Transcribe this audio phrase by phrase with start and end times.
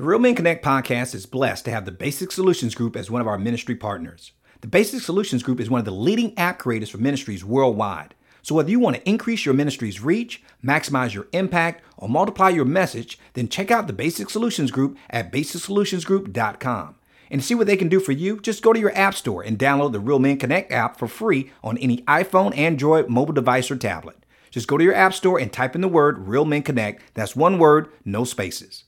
[0.00, 3.20] The Real Men Connect podcast is blessed to have the Basic Solutions Group as one
[3.20, 4.32] of our ministry partners.
[4.62, 8.14] The Basic Solutions Group is one of the leading app creators for ministries worldwide.
[8.40, 12.64] So whether you want to increase your ministry's reach, maximize your impact, or multiply your
[12.64, 16.94] message, then check out the Basic Solutions Group at basicsolutionsgroup.com.
[17.30, 19.42] And to see what they can do for you, just go to your app store
[19.42, 23.70] and download the Real Men Connect app for free on any iPhone, Android, mobile device,
[23.70, 24.24] or tablet.
[24.50, 27.02] Just go to your app store and type in the word Real Men Connect.
[27.12, 28.84] That's one word, no spaces.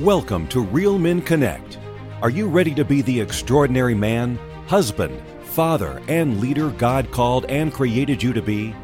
[0.00, 1.78] Welcome to Real Men Connect.
[2.20, 7.72] Are you ready to be the extraordinary man, husband, father, and leader God called and
[7.72, 8.74] created you to be?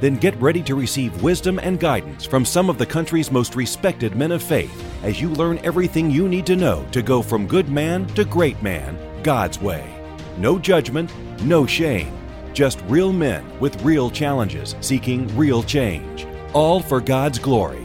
[0.00, 4.16] Then get ready to receive wisdom and guidance from some of the country's most respected
[4.16, 7.68] men of faith as you learn everything you need to know to go from good
[7.68, 9.94] man to great man God's way.
[10.38, 12.12] No judgment, no shame.
[12.52, 16.26] Just real men with real challenges seeking real change.
[16.52, 17.83] All for God's glory.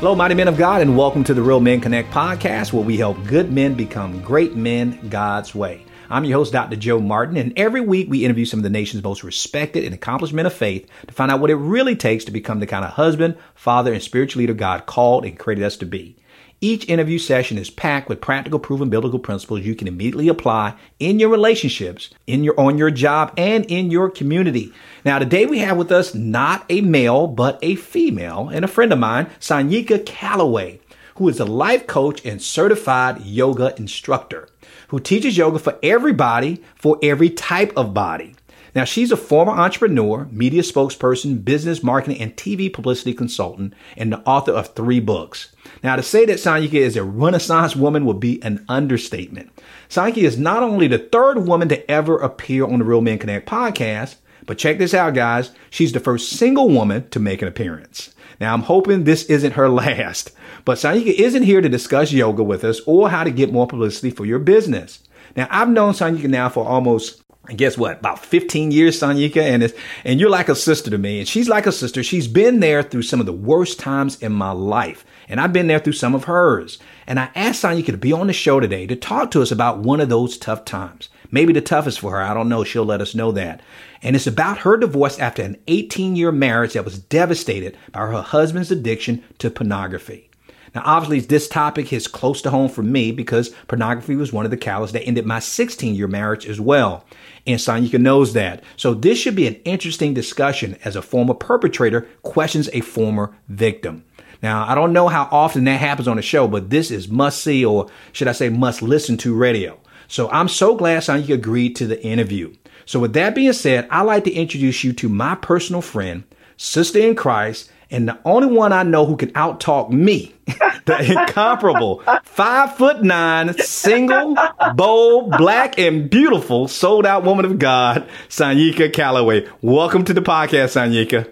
[0.00, 2.96] Hello, mighty men of God, and welcome to the Real Men Connect podcast, where we
[2.96, 5.84] help good men become great men God's way.
[6.08, 6.76] I'm your host, Dr.
[6.76, 10.32] Joe Martin, and every week we interview some of the nation's most respected and accomplished
[10.32, 12.92] men of faith to find out what it really takes to become the kind of
[12.92, 16.16] husband, father, and spiritual leader God called and created us to be.
[16.62, 21.18] Each interview session is packed with practical, proven biblical principles you can immediately apply in
[21.18, 24.70] your relationships, in your on your job, and in your community.
[25.02, 28.92] Now, today we have with us not a male, but a female, and a friend
[28.92, 30.80] of mine, Sanyika Calloway,
[31.14, 34.46] who is a life coach and certified yoga instructor
[34.88, 38.34] who teaches yoga for everybody, for every type of body.
[38.74, 44.20] Now, she's a former entrepreneur, media spokesperson, business marketing, and TV publicity consultant, and the
[44.20, 45.54] author of three books.
[45.82, 49.50] Now, to say that Sanyika is a renaissance woman would be an understatement.
[49.88, 53.48] Sanyika is not only the third woman to ever appear on the Real Men Connect
[53.48, 55.52] podcast, but check this out, guys.
[55.68, 58.14] She's the first single woman to make an appearance.
[58.40, 60.30] Now, I'm hoping this isn't her last,
[60.64, 64.10] but Sanyika isn't here to discuss yoga with us or how to get more publicity
[64.10, 65.00] for your business.
[65.36, 67.98] Now, I've known Sanyika now for almost and guess what?
[67.98, 69.74] About 15 years, Sanyika, and it's,
[70.04, 71.18] and you're like a sister to me.
[71.18, 72.04] And she's like a sister.
[72.04, 75.04] She's been there through some of the worst times in my life.
[75.28, 76.78] And I've been there through some of hers.
[77.08, 79.80] And I asked Sanyika to be on the show today to talk to us about
[79.80, 81.08] one of those tough times.
[81.32, 82.22] Maybe the toughest for her.
[82.22, 82.62] I don't know.
[82.62, 83.62] She'll let us know that.
[84.00, 88.22] And it's about her divorce after an 18 year marriage that was devastated by her
[88.22, 90.29] husband's addiction to pornography.
[90.74, 94.50] Now, obviously, this topic is close to home for me because pornography was one of
[94.50, 97.04] the catalysts that ended my 16 year marriage as well.
[97.46, 98.62] And Sanyika knows that.
[98.76, 104.04] So this should be an interesting discussion as a former perpetrator questions a former victim.
[104.42, 107.42] Now, I don't know how often that happens on the show, but this is must
[107.42, 109.78] see, or should I say must listen to radio.
[110.08, 112.54] So I'm so glad Sanyika agreed to the interview.
[112.86, 116.24] So with that being said, I'd like to introduce you to my personal friend,
[116.56, 120.34] sister in Christ, and the only one I know who can outtalk me,
[120.86, 124.36] the incomparable five foot nine, single,
[124.74, 129.46] bold, black, and beautiful, sold out woman of God, Sanyika Calloway.
[129.62, 131.30] Welcome to the podcast, Sanyika.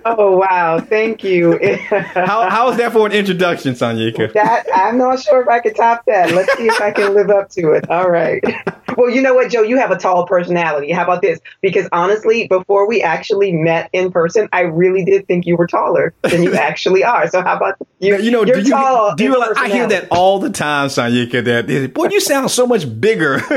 [0.04, 1.58] oh wow, thank you.
[1.88, 4.32] how how is that for an introduction, Sanyika?
[4.32, 6.32] That I'm not sure if I can top that.
[6.32, 7.88] Let's see if I can live up to it.
[7.90, 8.42] All right.
[8.96, 10.92] Well, you know what, Joe, you have a tall personality.
[10.92, 11.40] How about this?
[11.60, 16.12] Because honestly, before we actually met in person, I really did think you were taller
[16.22, 17.28] than you actually are.
[17.28, 18.16] So how about you?
[18.18, 21.94] You know, do you, do you realize, I hear that all the time, Sanyika, that
[21.94, 23.40] boy, you sound so much bigger.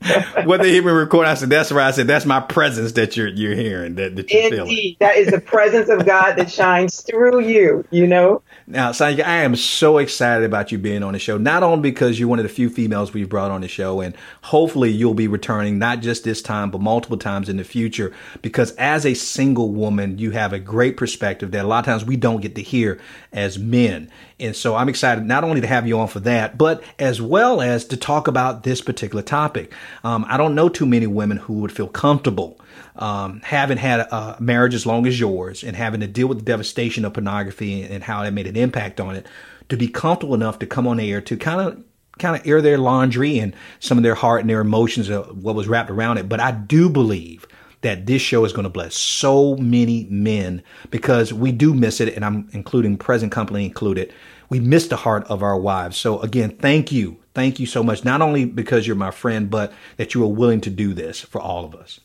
[0.44, 1.88] what they hear me record, I said, that's right.
[1.88, 4.56] I said, that's my presence that you're you're hearing, that, that you're Indeed.
[4.56, 4.96] feeling.
[5.00, 8.42] That is the presence of God that shines through you, you know?
[8.66, 12.18] Now, Sanyika, I am so excited about you being on the show, not only because
[12.18, 15.28] you're one of the few females we've brought on the show, and hopefully you'll be
[15.28, 19.70] returning not just this time, but multiple times in the future, because as a single
[19.70, 22.62] woman, you have a great perspective that a lot of times we don't get to
[22.70, 23.00] hear
[23.32, 24.10] as men.
[24.38, 27.60] And so I'm excited not only to have you on for that, but as well
[27.60, 29.72] as to talk about this particular topic.
[30.04, 32.60] Um, I don't know too many women who would feel comfortable
[32.96, 36.44] um, having had a marriage as long as yours and having to deal with the
[36.44, 39.26] devastation of pornography and how that made an impact on it
[39.68, 41.82] to be comfortable enough to come on air to kind of
[42.18, 45.54] kind of air their laundry and some of their heart and their emotions of what
[45.54, 46.28] was wrapped around it.
[46.28, 47.46] But I do believe
[47.82, 52.14] that this show is going to bless so many men because we do miss it,
[52.14, 54.12] and I'm including present company included.
[54.48, 55.96] We miss the heart of our wives.
[55.96, 57.18] So again, thank you.
[57.34, 58.04] Thank you so much.
[58.04, 61.40] Not only because you're my friend, but that you are willing to do this for
[61.40, 62.00] all of us.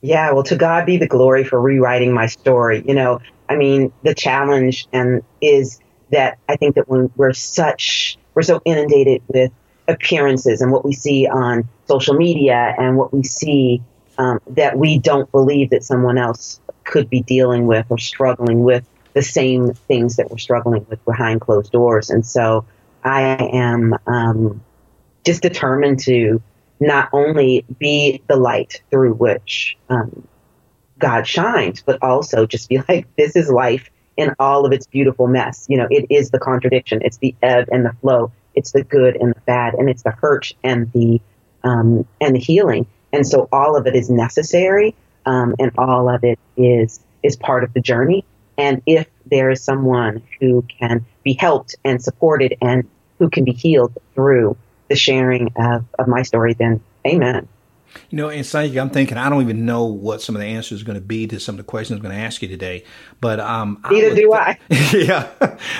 [0.00, 2.84] Yeah, well, to God be the glory for rewriting my story.
[2.86, 5.80] You know, I mean, the challenge and is
[6.10, 9.50] that I think that when we're such, we're so inundated with
[9.88, 13.82] appearances and what we see on social media and what we see
[14.18, 18.84] um, that we don't believe that someone else could be dealing with or struggling with
[19.14, 22.10] the same things that we're struggling with behind closed doors.
[22.10, 22.66] And so
[23.02, 24.62] I am um,
[25.24, 26.42] just determined to
[26.80, 30.26] not only be the light through which um,
[30.98, 35.26] God shines, but also just be like, this is life in all of its beautiful
[35.26, 35.66] mess.
[35.68, 39.16] You know, it is the contradiction, it's the ebb and the flow, it's the good
[39.16, 41.20] and the bad, and it's the hurt and the
[41.62, 42.86] um, and the healing.
[43.12, 44.94] And so all of it is necessary,
[45.26, 48.24] um, and all of it is is part of the journey.
[48.56, 52.88] And if there is someone who can be helped and supported and
[53.18, 54.56] who can be healed through
[54.88, 57.48] the sharing of, of my story, then amen.
[58.10, 60.82] You know, and Sanjay, I'm thinking I don't even know what some of the answers
[60.82, 62.84] are going to be to some of the questions I'm going to ask you today.
[63.20, 64.58] But um, neither I do I.
[64.92, 65.28] yeah,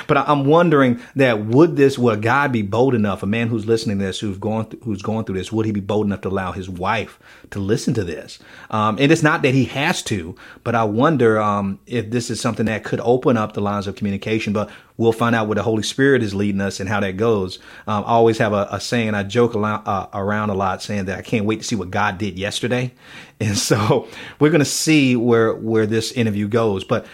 [0.07, 3.67] but I'm wondering that would this would a guy be bold enough, a man who's
[3.67, 6.23] listening to this, who's going th- who's going through this, would he be bold enough
[6.23, 7.19] to allow his wife
[7.51, 8.39] to listen to this?
[8.71, 12.41] Um, and it's not that he has to, but I wonder um, if this is
[12.41, 14.53] something that could open up the lines of communication.
[14.53, 17.59] But we'll find out where the Holy Spirit is leading us and how that goes.
[17.87, 21.06] Um, I always have a, a saying, I joke around, uh, around a lot saying
[21.06, 22.93] that I can't wait to see what God did yesterday.
[23.41, 24.09] And so
[24.41, 26.83] we're going to see where, where this interview goes.
[26.83, 27.06] But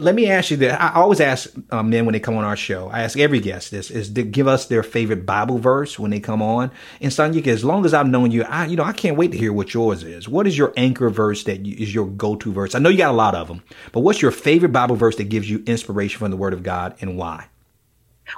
[0.00, 0.80] let me ask you that.
[0.80, 2.88] I always ask um, men when they come on our show.
[2.88, 6.20] I ask every guest this: is to give us their favorite Bible verse when they
[6.20, 6.70] come on.
[7.00, 9.38] And Sanyika, as long as I've known you, I you know I can't wait to
[9.38, 10.28] hear what yours is.
[10.28, 12.74] What is your anchor verse that you, is your go-to verse?
[12.74, 13.62] I know you got a lot of them,
[13.92, 16.96] but what's your favorite Bible verse that gives you inspiration from the Word of God,
[17.00, 17.46] and why?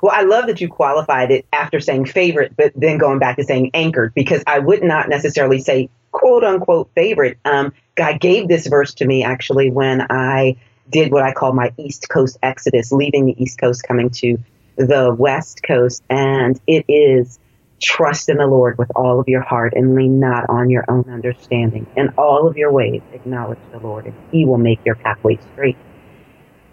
[0.00, 3.44] Well, I love that you qualified it after saying favorite, but then going back to
[3.44, 7.38] saying anchored, because I would not necessarily say quote unquote favorite.
[7.44, 10.56] Um, God gave this verse to me actually when I
[10.88, 14.38] did what I call my East Coast exodus, leaving the East Coast, coming to
[14.76, 16.02] the West Coast.
[16.10, 17.38] And it is
[17.80, 21.04] trust in the Lord with all of your heart and lean not on your own
[21.10, 21.86] understanding.
[21.96, 25.76] In all of your ways, acknowledge the Lord, and He will make your pathway straight.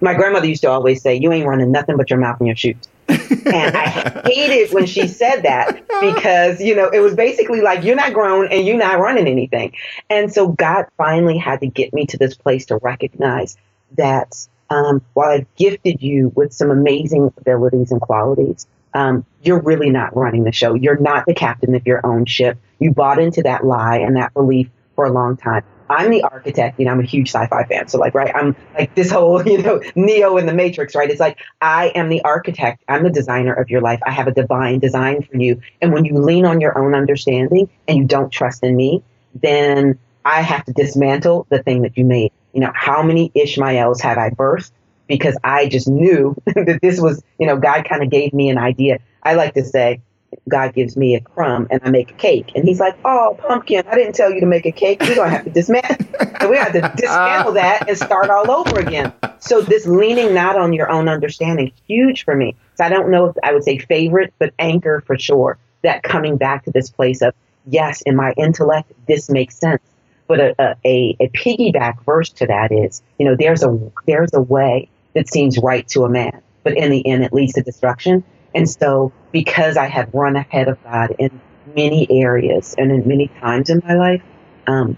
[0.01, 2.56] My grandmother used to always say, You ain't running nothing but your mouth and your
[2.56, 2.88] shoes.
[3.09, 7.95] and I hated when she said that because, you know, it was basically like, you're
[7.95, 9.73] not grown and you're not running anything.
[10.09, 13.57] And so God finally had to get me to this place to recognize
[13.97, 19.89] that um, while I've gifted you with some amazing abilities and qualities, um, you're really
[19.89, 20.74] not running the show.
[20.74, 22.57] You're not the captain of your own ship.
[22.80, 25.63] You bought into that lie and that belief for a long time.
[25.89, 27.88] I'm the architect, you know, I'm a huge sci-fi fan.
[27.88, 31.09] So like, right, I'm like this whole, you know, Neo in the Matrix, right?
[31.09, 32.83] It's like, I am the architect.
[32.88, 34.00] I'm the designer of your life.
[34.06, 35.62] I have a divine design for you.
[35.81, 39.03] And when you lean on your own understanding and you don't trust in me,
[39.33, 44.01] then I have to dismantle the thing that you made you know, how many Ishmaels
[44.01, 44.72] have I birthed?
[45.07, 48.57] Because I just knew that this was, you know, God kind of gave me an
[48.57, 49.00] idea.
[49.24, 50.01] I like to say,
[50.48, 52.51] God gives me a crumb and I make a cake.
[52.56, 55.01] And he's like, Oh, pumpkin, I didn't tell you to make a cake.
[55.01, 56.06] We're going to have to dismantle.
[56.50, 59.13] we have to dismantle that and start all over again.
[59.40, 62.56] So this leaning not on your own understanding, huge for me.
[62.75, 65.57] So I don't know if I would say favorite, but anchor for sure.
[65.81, 67.34] That coming back to this place of,
[67.66, 69.81] yes, in my intellect, this makes sense.
[70.30, 74.42] But a, a, a piggyback verse to that is, you know, there's a there's a
[74.42, 78.24] way that seems right to a man, but in the end it leads to destruction.
[78.54, 81.42] And so, because I have run ahead of God in
[81.76, 84.22] many areas and in many times in my life,
[84.68, 84.98] um,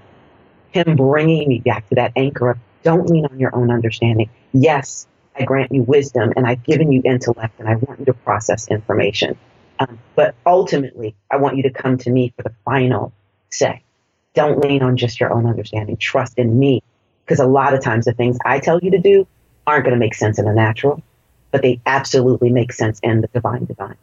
[0.73, 4.29] Him bringing me back to that anchor of don't lean on your own understanding.
[4.51, 5.07] Yes,
[5.39, 8.67] I grant you wisdom and I've given you intellect and I want you to process
[8.67, 9.37] information.
[9.79, 13.13] Um, but ultimately, I want you to come to me for the final
[13.49, 13.81] say.
[14.33, 15.97] Don't lean on just your own understanding.
[15.97, 16.81] Trust in me.
[17.25, 19.27] Because a lot of times the things I tell you to do
[19.67, 21.01] aren't going to make sense in the natural,
[21.51, 23.95] but they absolutely make sense in the divine divine.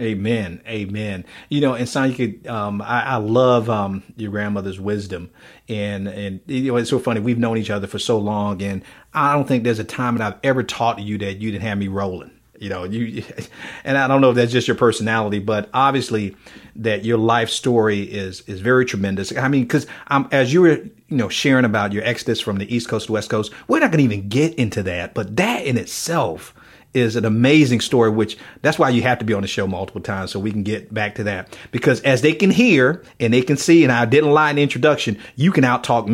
[0.00, 0.62] Amen.
[0.66, 1.24] Amen.
[1.48, 5.30] You know, and Son, you could, um, I, I love, um, your grandmother's wisdom
[5.68, 7.18] and, and, you know, it's so funny.
[7.18, 10.34] We've known each other for so long and I don't think there's a time that
[10.34, 13.22] I've ever taught you that you didn't have me rolling you know you
[13.84, 16.36] and i don't know if that's just your personality but obviously
[16.76, 19.36] that your life story is is very tremendous.
[19.36, 22.74] I mean because i'm as you were you know sharing about your exodus from the
[22.74, 25.64] east coast to west coast we're not going to even get into that but that
[25.64, 26.54] in itself
[26.94, 30.00] is an amazing story which that's why you have to be on the show multiple
[30.00, 31.56] times so we can get back to that.
[31.70, 34.62] Because as they can hear and they can see and i didn't lie in the
[34.62, 36.08] introduction you can out talk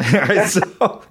[0.46, 1.02] so,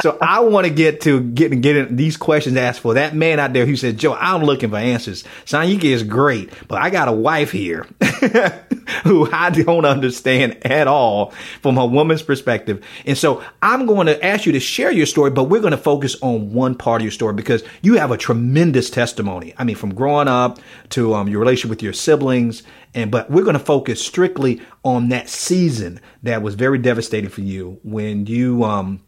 [0.00, 3.52] so I want to get to getting getting these questions asked for that man out
[3.52, 5.24] there who said, Joe, I'm looking for answers.
[5.44, 7.86] Sanyika is great, but I got a wife here
[9.04, 12.82] who I don't understand at all from a woman's perspective.
[13.04, 15.76] And so I'm going to ask you to share your story, but we're going to
[15.76, 19.54] focus on one part of your story because you have a tremendous testimony.
[19.58, 20.58] I mean, from growing up
[20.90, 22.62] to um, your relationship with your siblings
[22.94, 27.42] and but we're going to focus strictly on that season that was very devastating for
[27.42, 29.00] you when you um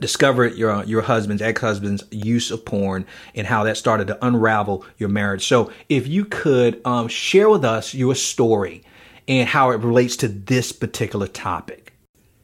[0.00, 5.08] discovered your your husband's ex-husband's use of porn and how that started to unravel your
[5.08, 5.46] marriage.
[5.46, 8.82] So, if you could um, share with us your story
[9.28, 11.92] and how it relates to this particular topic.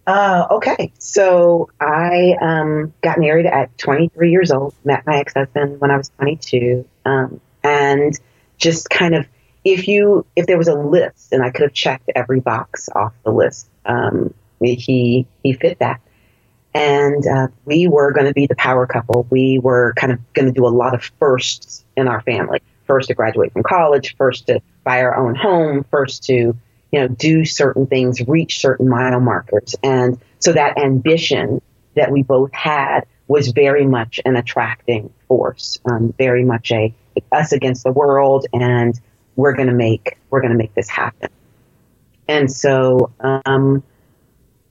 [0.06, 4.74] Uh, okay, so I um, got married at 23 years old.
[4.84, 8.18] Met my ex-husband when I was 22, um, and
[8.56, 9.26] just kind of
[9.64, 13.12] if you if there was a list and I could have checked every box off
[13.24, 16.00] the list, um, he he fit that
[16.74, 19.26] and uh, we were going to be the power couple.
[19.30, 22.60] We were kind of going to do a lot of firsts in our family.
[22.86, 26.58] First to graduate from college, first to buy our own home, first to you
[26.92, 31.62] know do certain things, reach certain mile markers, and so that ambition
[31.94, 36.92] that we both had was very much an attracting force, um, very much a
[37.30, 38.98] us against the world, and
[39.36, 41.30] we're going to make we're going to make this happen.
[42.28, 43.82] And so um,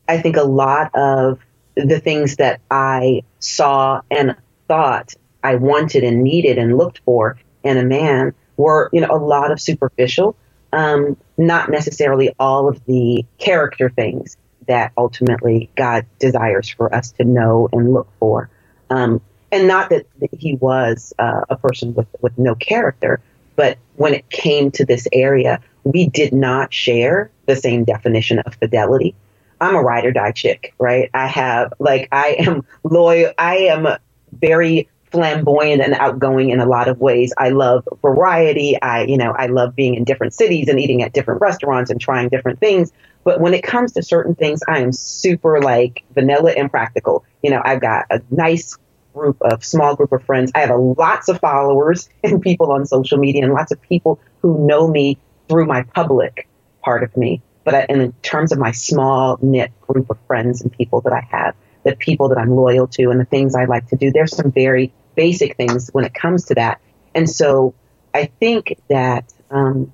[0.08, 1.40] I think a lot of
[1.76, 4.36] the things that I saw and
[4.68, 5.14] thought
[5.44, 9.52] I wanted and needed and looked for in a man were, you know, a lot
[9.52, 10.36] of superficial,
[10.74, 14.38] um, not necessarily all of the character things
[14.68, 18.50] that ultimately God desires for us to know and look for.
[18.90, 20.06] Um, and not that,
[20.38, 23.20] he was uh, a person with, with no character,
[23.60, 28.56] but when it came to this area, we did not share the same definition of
[28.56, 29.16] fidelity.
[29.60, 31.10] I'm a ride or die chick, right?
[31.14, 33.34] I have like I am loyal.
[33.38, 33.86] I am
[34.32, 37.34] very flamboyant and outgoing in a lot of ways.
[37.38, 38.82] I love variety.
[38.82, 42.00] I, you know, I love being in different cities and eating at different restaurants and
[42.00, 42.94] trying different things.
[43.26, 47.26] But when it comes to certain things, I am super like vanilla and practical.
[47.44, 48.78] You know, I've got a nice
[49.14, 50.52] group of small group of friends.
[50.56, 54.66] I have lots of followers and people on social media and lots of people who
[54.66, 56.48] know me through my public
[56.84, 57.42] part of me.
[57.64, 61.56] But in terms of my small knit group of friends and people that I have,
[61.84, 64.52] the people that I'm loyal to and the things I like to do, there's some
[64.52, 66.80] very basic things when it comes to that.
[67.14, 67.74] And so
[68.14, 69.92] I think that um,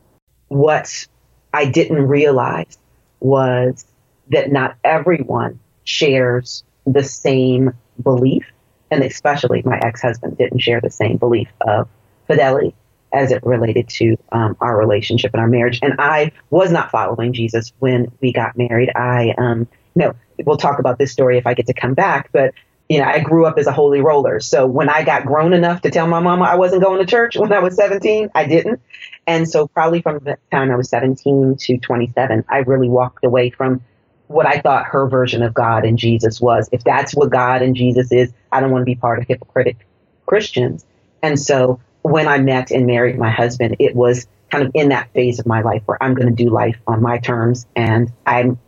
[0.47, 1.07] what
[1.53, 2.77] I didn't realize
[3.19, 3.85] was
[4.29, 8.45] that not everyone shares the same belief.
[8.91, 11.87] And especially my ex husband didn't share the same belief of
[12.27, 12.75] fidelity
[13.11, 15.79] as it related to um, our relationship and our marriage.
[15.81, 18.91] And I was not following Jesus when we got married.
[18.93, 20.13] I, um, no,
[20.45, 22.53] we'll talk about this story if I get to come back, but
[22.89, 24.39] you know, I grew up as a holy roller.
[24.39, 27.35] So when I got grown enough to tell my mama I wasn't going to church
[27.35, 28.79] when I was 17, I didn't.
[29.25, 33.49] And so probably from the time I was 17 to 27, I really walked away
[33.49, 33.81] from
[34.27, 36.69] what I thought her version of God and Jesus was.
[36.71, 39.85] If that's what God and Jesus is, I don't want to be part of hypocritic
[40.25, 40.85] Christians.
[41.21, 45.11] And so when I met and married my husband, it was kind of in that
[45.13, 48.59] phase of my life where I'm going to do life on my terms, and I'm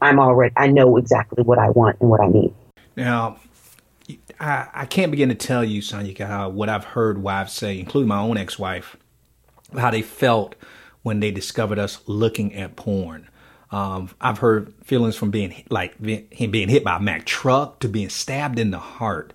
[0.00, 2.54] I'm already I know exactly what I want and what I need.
[2.96, 3.38] Now,
[4.38, 8.08] I, I can't begin to tell you, Sonya, how what I've heard wives say, including
[8.08, 8.96] my own ex-wife,
[9.76, 10.54] how they felt
[11.02, 13.28] when they discovered us looking at porn.
[13.72, 17.88] Um, I've heard feelings from being like him being hit by a Mack truck to
[17.88, 19.32] being stabbed in the heart.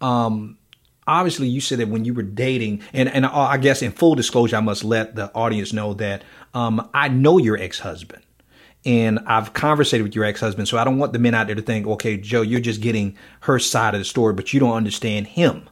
[0.00, 0.58] Um,
[1.06, 4.56] obviously you said that when you were dating and, and I guess in full disclosure,
[4.56, 6.22] I must let the audience know that,
[6.54, 8.22] um, I know your ex-husband
[8.84, 10.68] and I've conversated with your ex-husband.
[10.68, 13.16] So I don't want the men out there to think, okay, Joe, you're just getting
[13.40, 15.68] her side of the story, but you don't understand him.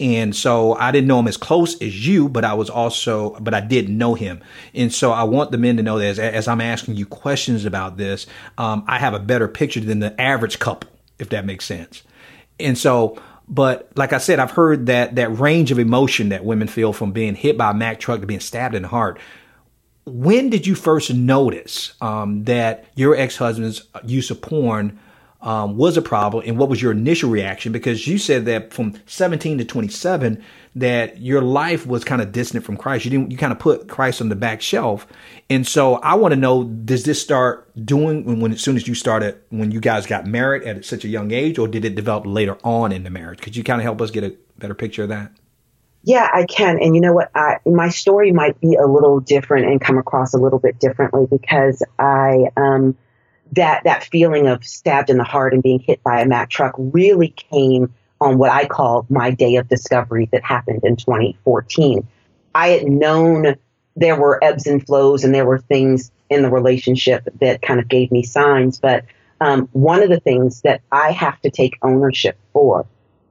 [0.00, 3.52] And so I didn't know him as close as you, but I was also, but
[3.52, 4.40] I did know him.
[4.72, 7.64] And so I want the men to know that as, as I'm asking you questions
[7.64, 8.26] about this,
[8.58, 12.04] um, I have a better picture than the average couple, if that makes sense.
[12.60, 16.68] And so but like I said, I've heard that that range of emotion that women
[16.68, 19.18] feel from being hit by a Mack truck to being stabbed in the heart.
[20.04, 24.98] When did you first notice um, that your ex husband's use of porn
[25.40, 27.70] um, was a problem, and what was your initial reaction?
[27.70, 30.42] Because you said that from 17 to 27,
[30.74, 33.04] that your life was kind of distant from Christ.
[33.04, 35.06] You didn't, you kind of put Christ on the back shelf.
[35.48, 38.88] And so I want to know, does this start doing when, when, as soon as
[38.88, 41.94] you started, when you guys got married at such a young age, or did it
[41.94, 43.40] develop later on in the marriage?
[43.40, 45.32] Could you kind of help us get a better picture of that?
[46.02, 46.80] Yeah, I can.
[46.80, 47.30] And you know what?
[47.34, 51.26] I, my story might be a little different and come across a little bit differently
[51.28, 52.96] because I, um,
[53.52, 56.74] that, that feeling of stabbed in the heart and being hit by a Mack truck
[56.76, 62.06] really came on what I call my day of discovery that happened in 2014.
[62.54, 63.56] I had known
[63.96, 67.88] there were ebbs and flows and there were things in the relationship that kind of
[67.88, 68.78] gave me signs.
[68.78, 69.04] But
[69.40, 72.86] um, one of the things that I have to take ownership for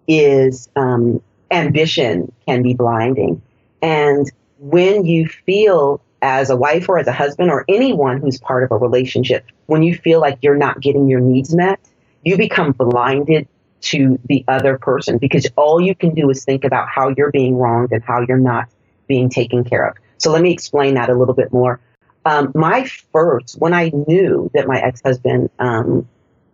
[0.08, 1.22] is um,
[1.52, 3.42] ambition can be blinding.
[3.82, 8.64] And when you feel as a wife or as a husband or anyone who's part
[8.64, 11.80] of a relationship, when you feel like you're not getting your needs met,
[12.24, 13.48] you become blinded
[13.80, 17.56] to the other person because all you can do is think about how you're being
[17.56, 18.68] wronged and how you're not
[19.08, 19.96] being taken care of.
[20.18, 21.80] So let me explain that a little bit more.
[22.26, 26.08] Um, my first, when I knew that my ex husband um,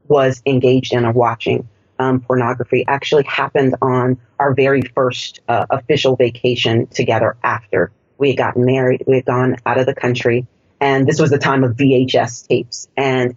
[0.08, 1.67] was engaged in or watching
[1.98, 8.38] um, pornography, actually happened on our very first uh, official vacation together after we had
[8.38, 9.03] gotten married.
[9.08, 10.46] We had gone out of the country,
[10.79, 12.88] and this was the time of VHS tapes.
[12.96, 13.36] And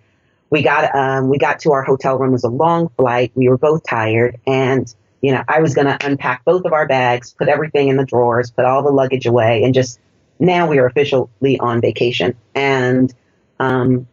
[0.51, 2.31] we got um, we got to our hotel room.
[2.31, 3.33] It was a long flight.
[3.35, 6.87] We were both tired, and you know I was going to unpack both of our
[6.87, 9.99] bags, put everything in the drawers, put all the luggage away, and just
[10.39, 12.37] now we are officially on vacation.
[12.55, 13.13] And
[13.59, 14.07] um,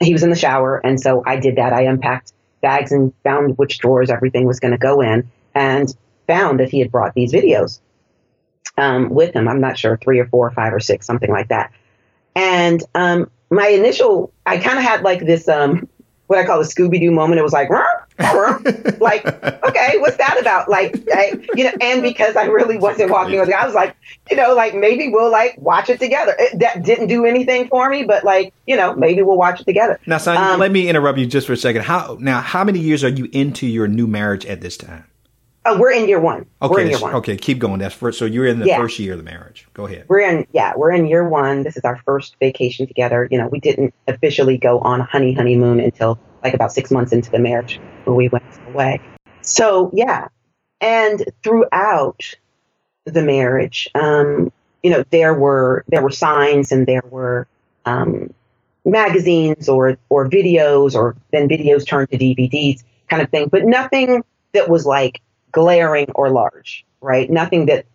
[0.00, 1.72] he was in the shower, and so I did that.
[1.72, 5.94] I unpacked bags and found which drawers everything was going to go in, and
[6.26, 7.80] found that he had brought these videos
[8.76, 9.48] um, with him.
[9.48, 11.72] I'm not sure, three or four or five or six, something like that.
[12.34, 15.88] And um, my initial, I kind of had like this, um,
[16.26, 17.38] what I call a Scooby Doo moment.
[17.38, 17.70] It was like,
[19.00, 20.68] like, okay, what's that about?
[20.68, 23.94] Like, I, you know, and because I really wasn't walking with it, I was like,
[24.30, 26.34] you know, like maybe we'll like watch it together.
[26.38, 29.64] It, that didn't do anything for me, but like, you know, maybe we'll watch it
[29.64, 30.00] together.
[30.06, 31.82] Now, son, um, let me interrupt you just for a second.
[31.82, 32.40] How now?
[32.40, 35.04] How many years are you into your new marriage at this time?
[35.66, 36.46] Oh, we're in year one.
[36.62, 37.14] Okay, we're in year one.
[37.14, 37.80] okay, keep going.
[37.80, 38.18] That's first.
[38.18, 38.78] So you're in the yeah.
[38.78, 39.66] first year of the marriage.
[39.74, 40.04] Go ahead.
[40.08, 41.64] We're in, yeah, we're in year one.
[41.64, 43.26] This is our first vacation together.
[43.30, 47.32] You know, we didn't officially go on honey honeymoon until like about six months into
[47.32, 49.00] the marriage when we went away.
[49.42, 50.28] So yeah,
[50.80, 52.22] and throughout
[53.04, 54.52] the marriage, um,
[54.84, 57.48] you know, there were there were signs and there were
[57.84, 58.32] um,
[58.84, 64.22] magazines or or videos or then videos turned to DVDs kind of thing, but nothing
[64.52, 65.20] that was like
[65.56, 67.30] glaring or large, right?
[67.30, 67.86] Nothing that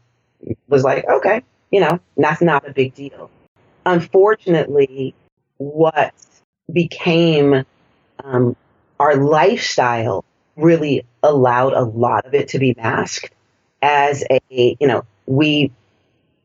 [0.67, 3.29] was like, okay, you know, that's not a big deal.
[3.85, 5.13] Unfortunately,
[5.57, 6.15] what
[6.73, 7.63] became
[8.23, 8.55] um,
[8.99, 10.25] our lifestyle
[10.55, 13.31] really allowed a lot of it to be masked
[13.83, 15.71] as a, you know, we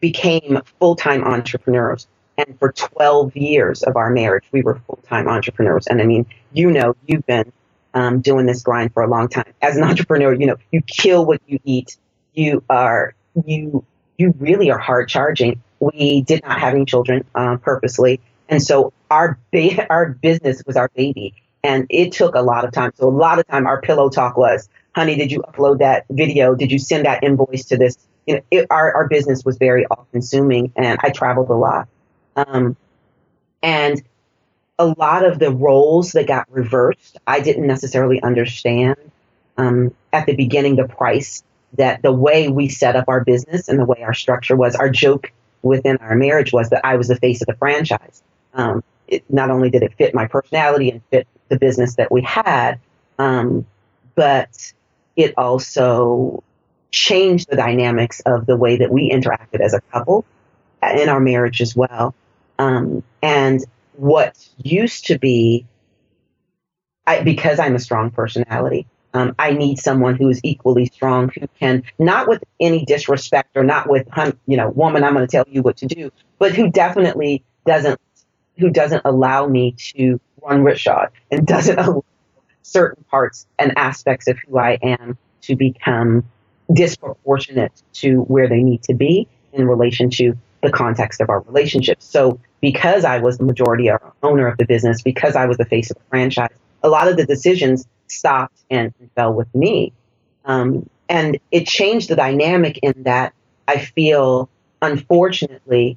[0.00, 2.06] became full time entrepreneurs.
[2.36, 5.86] And for 12 years of our marriage, we were full time entrepreneurs.
[5.86, 7.50] And I mean, you know, you've been
[7.96, 9.50] um, doing this grind for a long time.
[9.62, 11.96] As an entrepreneur, you know, you kill what you eat.
[12.34, 13.14] You are,
[13.46, 13.84] you,
[14.18, 15.62] you really are hard charging.
[15.80, 18.20] We did not have any children uh, purposely.
[18.50, 21.34] And so our, ba- our business was our baby.
[21.64, 22.92] And it took a lot of time.
[22.96, 26.54] So a lot of time our pillow talk was, honey, did you upload that video?
[26.54, 27.96] Did you send that invoice to this?
[28.26, 31.88] You know, it, our, our business was very all consuming and I traveled a lot.
[32.36, 32.76] Um,
[33.62, 34.02] and
[34.78, 38.96] a lot of the roles that got reversed, I didn't necessarily understand
[39.56, 41.42] um, at the beginning the price
[41.74, 44.76] that the way we set up our business and the way our structure was.
[44.76, 48.22] Our joke within our marriage was that I was the face of the franchise.
[48.54, 52.22] Um, it, not only did it fit my personality and fit the business that we
[52.22, 52.80] had,
[53.18, 53.66] um,
[54.14, 54.72] but
[55.16, 56.42] it also
[56.90, 60.24] changed the dynamics of the way that we interacted as a couple
[60.82, 62.14] in our marriage as well.
[62.58, 63.64] Um, and
[63.96, 65.66] what used to be,
[67.06, 71.46] I, because I'm a strong personality, um, I need someone who is equally strong, who
[71.58, 74.06] can, not with any disrespect or not with,
[74.46, 77.98] you know, woman, I'm going to tell you what to do, but who definitely doesn't,
[78.58, 82.04] who doesn't allow me to run Richard and doesn't allow
[82.62, 86.24] certain parts and aspects of who I am to become
[86.72, 92.02] disproportionate to where they need to be in relation to the context of our relationship.
[92.02, 93.88] So because I was the majority
[94.24, 96.50] owner of the business, because I was the face of the franchise,
[96.82, 99.92] a lot of the decisions stopped and, fell with me.
[100.44, 103.34] Um, and it changed the dynamic in that
[103.68, 104.48] I feel,
[104.82, 105.96] unfortunately,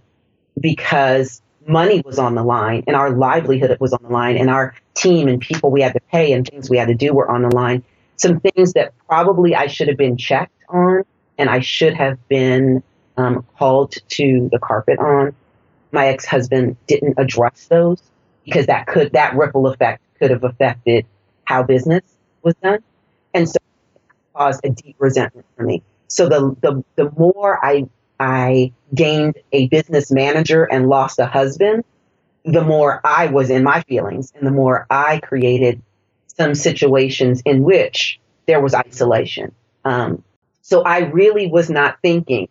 [0.60, 4.75] because money was on the line and our livelihood was on the line and our
[4.93, 7.41] team and people we had to pay and things we had to do were on
[7.41, 7.84] the line.
[8.17, 11.01] Some things that probably I should have been checked on
[11.39, 12.84] and I should have been
[13.17, 15.34] um, called to the carpet on
[15.91, 18.02] my ex-husband didn't address those
[18.45, 21.06] because that could that ripple effect could have affected
[21.45, 22.04] how business
[22.43, 22.80] was done.
[23.34, 23.58] And so
[24.36, 25.84] caused a deep resentment for me.
[26.08, 27.88] So the the, the more i
[28.19, 31.84] i gained a business manager and lost a husband
[32.45, 35.82] the more i was in my feelings and the more i created
[36.28, 39.54] some situations in which there was isolation.
[39.86, 40.23] Um,
[40.62, 42.47] so i really was not thinking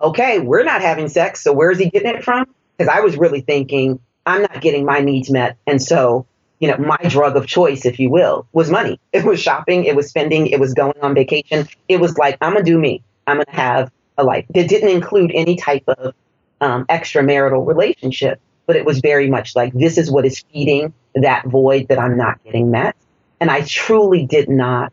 [0.00, 2.46] okay we're not having sex so where's he getting it from
[2.78, 5.56] because I was really thinking I'm not getting my needs met.
[5.66, 6.26] And so,
[6.60, 9.00] you know, my drug of choice, if you will, was money.
[9.12, 11.68] It was shopping, it was spending, it was going on vacation.
[11.88, 13.02] It was like, I'm to do me.
[13.26, 16.14] I'm to have a life that didn't include any type of
[16.60, 21.46] um, extramarital relationship, but it was very much like, this is what is feeding that
[21.46, 22.96] void that I'm not getting met.
[23.40, 24.92] And I truly did not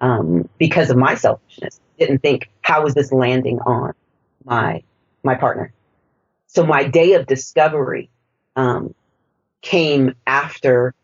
[0.00, 1.80] um, because of my selfishness.
[1.98, 3.94] Didn't think how was this landing on
[4.44, 4.82] my
[5.22, 5.72] my partner.
[6.46, 8.10] So my day of discovery
[8.54, 8.94] um,
[9.62, 10.94] came after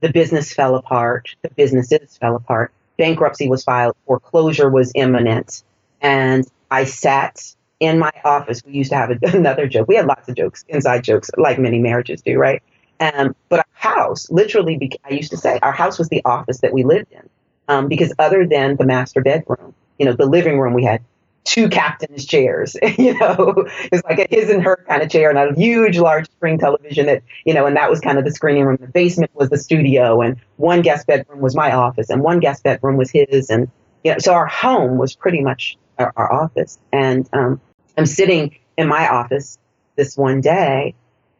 [0.00, 5.62] the business fell apart, the businesses fell apart, bankruptcy was filed, foreclosure was imminent,
[6.00, 8.62] and I sat in my office.
[8.64, 9.88] We used to have another joke.
[9.88, 12.62] We had lots of jokes, inside jokes, like many marriages do, right?
[13.00, 16.72] Um, but our house, literally, I used to say, our house was the office that
[16.72, 17.28] we lived in.
[17.68, 21.02] Um, because other than the master bedroom, you know, the living room, we had
[21.44, 22.76] two captain's chairs.
[22.98, 26.30] you know, it's like a his and her kind of chair and a huge, large
[26.30, 28.78] screen television that, you know, and that was kind of the screening room.
[28.80, 32.62] The basement was the studio, and one guest bedroom was my office, and one guest
[32.62, 33.50] bedroom was his.
[33.50, 33.70] And,
[34.04, 36.78] you know, so our home was pretty much our, our office.
[36.92, 37.60] And um,
[37.96, 39.58] I'm sitting in my office
[39.96, 40.94] this one day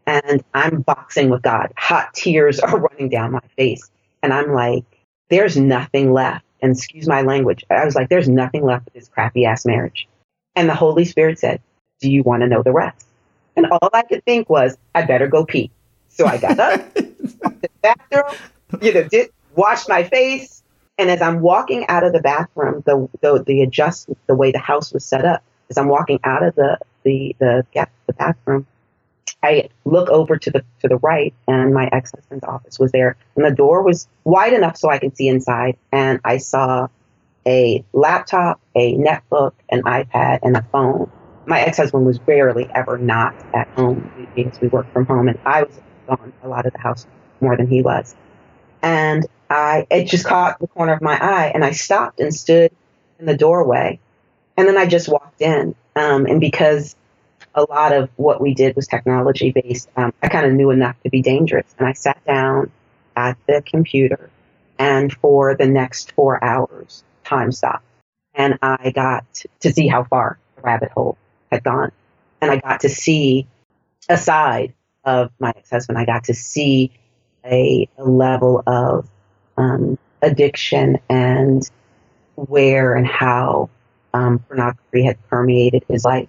[0.07, 1.73] and I'm boxing with God.
[1.77, 3.89] Hot tears are running down my face.
[4.23, 4.85] And I'm like,
[5.31, 6.45] there's nothing left.
[6.61, 7.65] And excuse my language.
[7.71, 10.09] I was like, there's nothing left of this crappy ass marriage.
[10.57, 11.61] And the Holy Spirit said,
[12.01, 13.07] do you want to know the rest?
[13.57, 15.71] And all I could think was, I better go pee.
[16.09, 18.35] So I got up, the bathroom,
[18.81, 20.63] you know, did, washed my face.
[20.97, 24.59] And as I'm walking out of the bathroom, the, the, the adjustment, the way the
[24.59, 27.65] house was set up, as I'm walking out of the, the, the,
[28.07, 28.67] the bathroom,
[29.43, 33.17] I look over to the to the right, and my ex husband's office was there,
[33.37, 35.77] and the door was wide enough so I could see inside.
[35.93, 36.89] And I saw
[37.47, 41.11] a laptop, a netbook, an iPad, and a phone.
[41.47, 45.39] My ex husband was rarely ever not at home because we worked from home, and
[45.45, 47.07] I was gone a lot of the house
[47.41, 48.17] more than he was.
[48.83, 52.73] And I it just caught the corner of my eye, and I stopped and stood
[53.21, 54.01] in the doorway,
[54.57, 55.77] and then I just walked in.
[55.95, 56.97] Um, and because
[57.59, 59.89] a lot of what we did was technology based.
[59.97, 61.67] Um, I kind of knew enough to be dangerous.
[61.79, 62.71] And I sat down
[63.17, 64.31] at the computer,
[64.79, 67.85] and for the next four hours, time stopped.
[68.33, 69.25] And I got
[69.61, 71.19] to see how far the rabbit hole
[71.51, 71.91] had gone.
[72.41, 73.49] And I got to see
[74.09, 74.73] a side
[75.05, 75.99] of my ex husband.
[75.99, 76.93] I got to see
[77.45, 79.09] a, a level of
[79.57, 81.69] um, addiction and
[82.37, 83.69] where and how
[84.15, 86.29] um, pornography had permeated his life.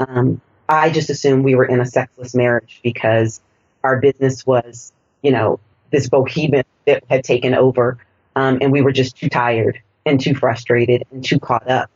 [0.00, 0.40] Um,
[0.72, 3.40] I just assumed we were in a sexless marriage because
[3.84, 7.98] our business was, you know, this bohemian that had taken over,
[8.36, 11.90] um, and we were just too tired and too frustrated and too caught up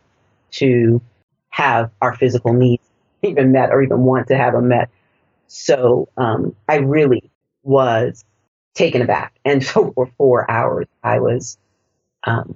[0.52, 1.00] to
[1.48, 2.82] have our physical needs
[3.22, 4.90] even met or even want to have them met.
[5.46, 7.30] So um, I really
[7.62, 8.24] was
[8.74, 11.56] taken aback, and so for four hours I was,
[12.24, 12.54] um,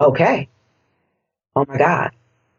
[0.00, 0.48] okay,
[1.54, 2.10] oh my God,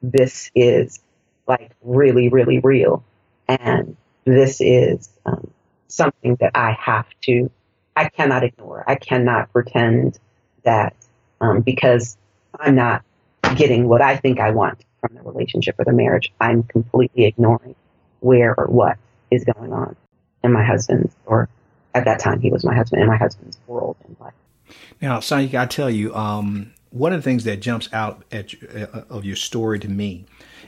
[0.02, 1.00] this is
[1.48, 3.04] like really, really real.
[3.48, 5.50] And this is um,
[5.88, 7.50] something that I have to,
[7.96, 8.84] I cannot ignore.
[8.88, 10.20] I cannot pretend
[10.64, 10.96] that
[11.40, 12.18] um, because
[12.60, 13.04] I'm not
[13.56, 17.76] getting what I think I want from the relationship or the marriage, I'm completely ignoring
[18.20, 18.98] where or what
[19.32, 19.96] is going on
[20.44, 21.50] in my husband's, or
[21.94, 24.34] at that time he was my husband, in my husband's world and life.
[25.02, 29.04] Now, Sonia, I tell you, um, one of the things that jumps out at, uh,
[29.10, 30.26] of your story to me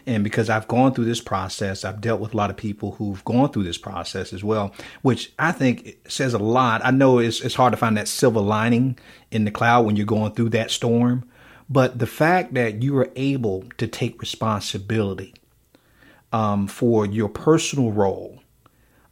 [0.10, 3.24] and because I've gone through this process, I've dealt with a lot of people who've
[3.26, 6.82] gone through this process as well, which I think says a lot.
[6.84, 8.98] I know it's, it's hard to find that silver lining
[9.30, 11.30] in the cloud when you're going through that storm,
[11.70, 15.36] but the fact that you are able to take responsibility
[16.34, 18.42] um, for your personal role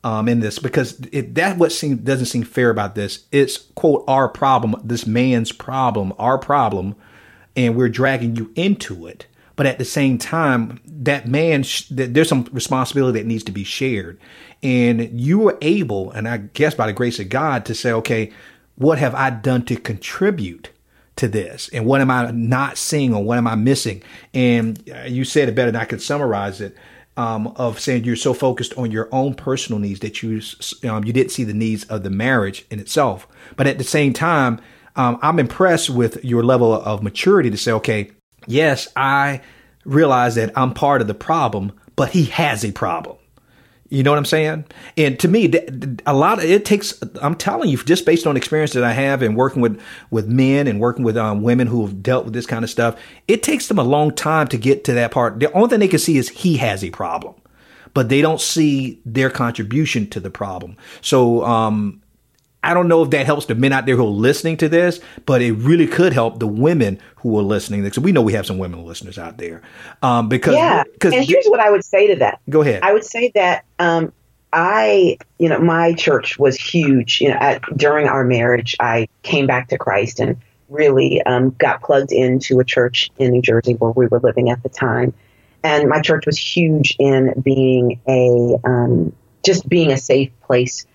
[0.03, 3.27] um, in this, because it, that what seem, doesn't seem fair about this.
[3.31, 6.95] It's quote our problem, this man's problem, our problem,
[7.55, 9.27] and we're dragging you into it
[9.58, 14.20] but at the same time, that man, there's some responsibility that needs to be shared.
[14.63, 18.32] And you were able, and I guess by the grace of God, to say, okay,
[18.76, 20.70] what have I done to contribute
[21.15, 21.70] to this?
[21.74, 24.04] And what am I not seeing or what am I missing?
[24.32, 26.78] And you said it better than I could summarize it.
[27.17, 30.39] Um, of saying you're so focused on your own personal needs that you
[30.88, 33.28] um, you didn't see the needs of the marriage in itself.
[33.56, 34.62] But at the same time,
[34.96, 38.12] um, I'm impressed with your level of maturity to say, okay,
[38.45, 39.41] yes, I
[39.86, 43.17] realize that I'm part of the problem, but he has a problem.
[43.89, 44.65] You know what I'm saying?
[44.97, 45.50] And to me,
[46.06, 47.02] a lot of it takes.
[47.21, 50.67] I'm telling you, just based on experience that I have in working with with men
[50.67, 53.67] and working with um, women who have dealt with this kind of stuff, it takes
[53.67, 55.39] them a long time to get to that part.
[55.39, 57.36] The only thing they can see is he has a problem,
[57.93, 60.76] but they don't see their contribution to the problem.
[61.00, 62.02] So, um,
[62.67, 64.99] I don't know if that helps the men out there who are listening to this,
[65.25, 67.82] but it really could help the women who are listening.
[67.82, 69.62] Because we know we have some women listeners out there.
[70.01, 72.41] Um, because yeah, because and here's what I would say to that.
[72.49, 72.84] Go ahead.
[72.84, 74.12] I would say that um,
[74.51, 77.21] I, you know, my church was huge.
[77.21, 80.36] You know, at, during our marriage, I came back to Christ, and
[80.67, 84.62] really um, got plugged into a church in New Jersey where we were living at
[84.62, 85.13] the time.
[85.63, 90.86] And my church was huge in being a um, just being a safe place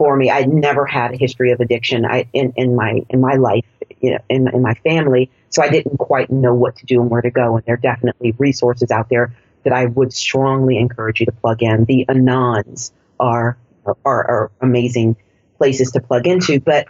[0.00, 0.30] for me.
[0.30, 3.66] I'd never had a history of addiction I, in, in my in my life,
[4.00, 5.30] you know, in, in my family.
[5.50, 7.56] So I didn't quite know what to do and where to go.
[7.56, 9.34] And there are definitely resources out there
[9.64, 11.84] that I would strongly encourage you to plug in.
[11.84, 15.16] The Anons are are, are amazing
[15.58, 16.60] places to plug into.
[16.60, 16.88] But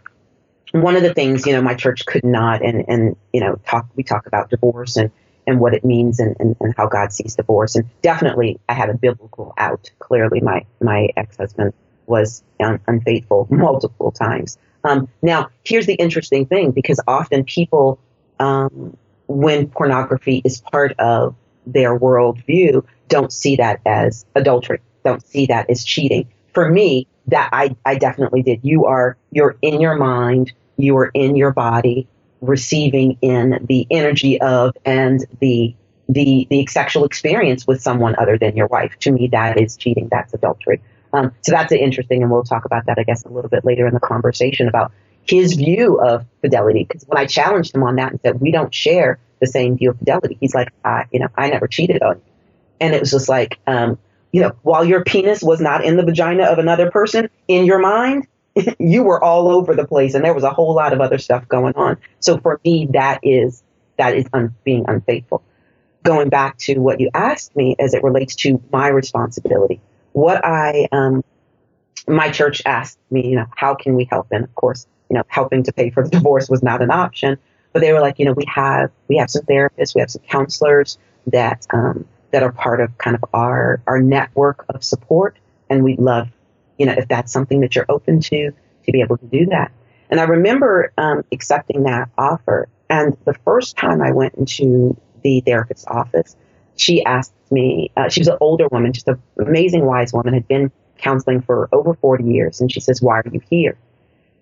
[0.71, 3.89] one of the things, you know, my church could not, and, and you know, talk,
[3.97, 5.11] we talk about divorce and,
[5.49, 7.75] and what it means and, and, and how God sees divorce.
[7.75, 9.91] And definitely I had a biblical out.
[9.99, 11.73] Clearly my, my ex-husband
[12.07, 14.59] was un- unfaithful multiple times.
[14.85, 17.99] Um, now, here's the interesting thing because often people,
[18.39, 21.35] um, when pornography is part of
[21.67, 26.29] their worldview, don't see that as adultery, don't see that as cheating.
[26.55, 28.61] For me, that I, I definitely did.
[28.63, 32.09] You are, you're in your mind, you are in your body,
[32.41, 35.75] receiving in the energy of and the,
[36.09, 38.99] the, the sexual experience with someone other than your wife.
[39.01, 40.09] To me, that is cheating.
[40.11, 40.81] That's adultery.
[41.13, 43.87] Um, so that's interesting, and we'll talk about that, I guess, a little bit later
[43.87, 44.93] in the conversation about
[45.25, 46.85] his view of fidelity.
[46.85, 49.91] Because when I challenged him on that and said, we don't share the same view
[49.91, 52.23] of fidelity, he's like, I, you know, I never cheated on you.
[52.81, 53.99] And it was just like, um,
[54.33, 57.79] you know, while your penis was not in the vagina of another person, in your
[57.79, 58.27] mind,
[58.79, 61.47] you were all over the place, and there was a whole lot of other stuff
[61.49, 61.97] going on.
[62.21, 63.63] So for me, that is
[63.97, 65.43] that is un- being unfaithful.
[66.03, 69.81] Going back to what you asked me as it relates to my responsibility,
[70.13, 71.25] what I um,
[72.07, 74.29] my church asked me, you know, how can we help?
[74.31, 77.39] And of course, you know, helping to pay for the divorce was not an option.
[77.73, 80.23] But they were like, you know, we have we have some therapists, we have some
[80.23, 85.37] counselors that um, that are part of kind of our, our network of support.
[85.69, 86.29] And we'd love,
[86.79, 89.73] you know, if that's something that you're open to, to be able to do that.
[90.11, 92.69] And I remember um, accepting that offer.
[92.89, 96.37] And the first time I went into the therapist's office,
[96.81, 100.49] she asked me, uh, she was an older woman, just an amazing wise woman, had
[100.49, 102.61] been counseling for over 40 years.
[102.61, 103.77] And she says, Why are you here?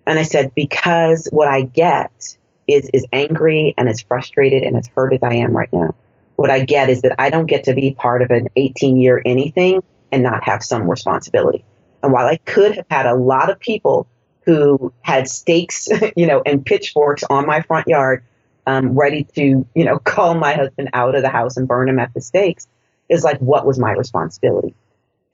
[0.05, 4.87] And I said, Because what I get is, is angry and as frustrated and as
[4.87, 5.95] hurt as I am right now
[6.39, 9.21] what I get is that I don't get to be part of an 18 year
[9.25, 11.65] anything and not have some responsibility.
[12.01, 14.07] And while I could have had a lot of people
[14.45, 18.23] who had stakes, you know, and pitchforks on my front yard,
[18.69, 21.99] um, ready to, you know, call my husband out of the house and burn him
[21.99, 22.67] at the stakes,
[23.09, 24.75] is like, what was my responsibility?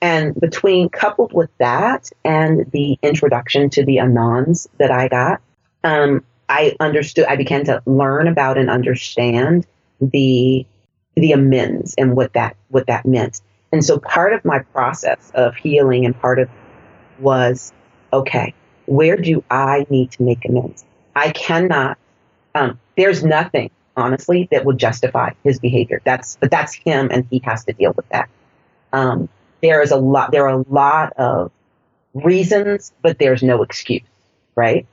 [0.02, 5.42] And between coupled with that and the introduction to the Anons that I got,
[5.84, 9.66] um, I understood, I began to learn about and understand
[10.00, 10.66] the
[11.16, 13.42] the amends and what that what that meant.
[13.72, 16.50] And so part of my process of healing and part of
[17.20, 17.72] was
[18.12, 18.54] okay,
[18.86, 20.86] where do I need to make amends?
[21.16, 21.98] I cannot.
[22.56, 26.02] Um, there's nothing honestly that would justify his behavior.
[26.04, 28.30] That's but that's him, and he has to deal with that.
[28.94, 29.30] Um,
[29.62, 30.32] there is a lot.
[30.32, 31.52] There are a lot of
[32.14, 34.04] reasons, but there's no excuse,
[34.56, 34.88] right?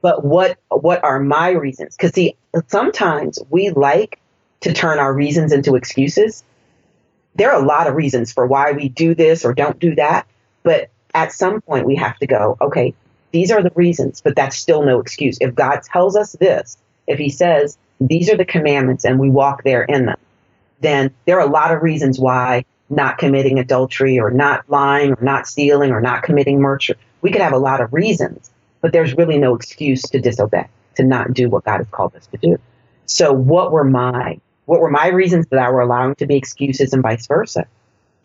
[0.00, 1.96] But what what are my reasons?
[1.96, 2.36] Because see,
[2.68, 4.18] sometimes we like
[4.60, 6.42] to turn our reasons into excuses.
[7.34, 10.26] There are a lot of reasons for why we do this or don't do that.
[10.62, 12.94] But at some point, we have to go, okay,
[13.32, 15.38] these are the reasons, but that's still no excuse.
[15.40, 19.62] If God tells us this, if He says, these are the commandments and we walk
[19.62, 20.18] there in them,
[20.80, 25.22] then there are a lot of reasons why not committing adultery or not lying or
[25.22, 26.94] not stealing or not committing murder.
[27.22, 31.04] We could have a lot of reasons, but there's really no excuse to disobey, to
[31.04, 32.58] not do what God has called us to do.
[33.06, 36.92] So, what were my what were my reasons that I were allowing to be excuses
[36.92, 37.66] and vice versa?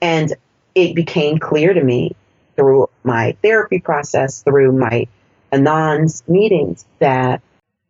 [0.01, 0.33] And
[0.73, 2.15] it became clear to me
[2.55, 5.07] through my therapy process, through my
[5.51, 7.41] Anons meetings, that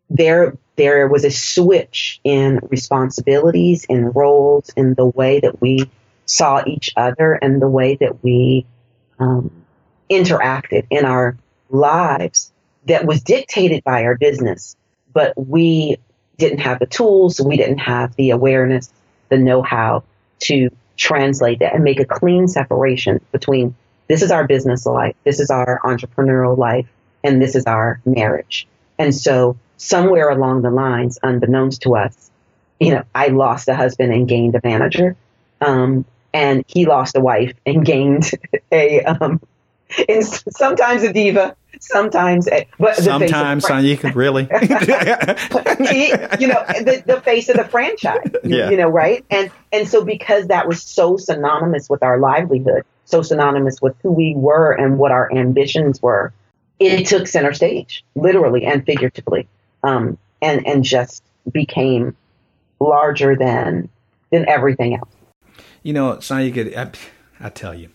[0.09, 5.91] there there was a switch in responsibilities, in roles, in the way that we
[6.25, 8.65] saw each other, and the way that we
[9.19, 9.51] um,
[10.09, 11.37] interacted in our
[11.69, 12.53] lives
[12.85, 14.77] that was dictated by our business.
[15.11, 15.97] But we
[16.37, 18.89] didn't have the tools, we didn't have the awareness,
[19.27, 20.03] the know how
[20.43, 23.75] to translate that and make a clean separation between
[24.07, 26.87] this is our business life, this is our entrepreneurial life,
[27.21, 28.65] and this is our marriage.
[28.97, 32.29] And so, somewhere along the lines, unbeknownst to us,
[32.79, 35.15] you know, I lost a husband and gained a manager.
[35.61, 38.31] Um, and he lost a wife and gained
[38.71, 39.41] a um,
[40.07, 44.43] and sometimes a diva, sometimes a, but sometimes you could really,
[45.89, 48.69] he, you know, the, the face of the franchise, yeah.
[48.69, 49.25] you know, right?
[49.31, 54.11] And and so because that was so synonymous with our livelihood, so synonymous with who
[54.11, 56.33] we were and what our ambitions were,
[56.79, 59.47] it took center stage, literally and figuratively.
[59.83, 62.15] Um, and and just became
[62.79, 63.89] larger than
[64.31, 65.09] than everything else.
[65.83, 66.91] You know, could I,
[67.39, 67.89] I tell you,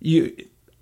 [0.00, 0.36] you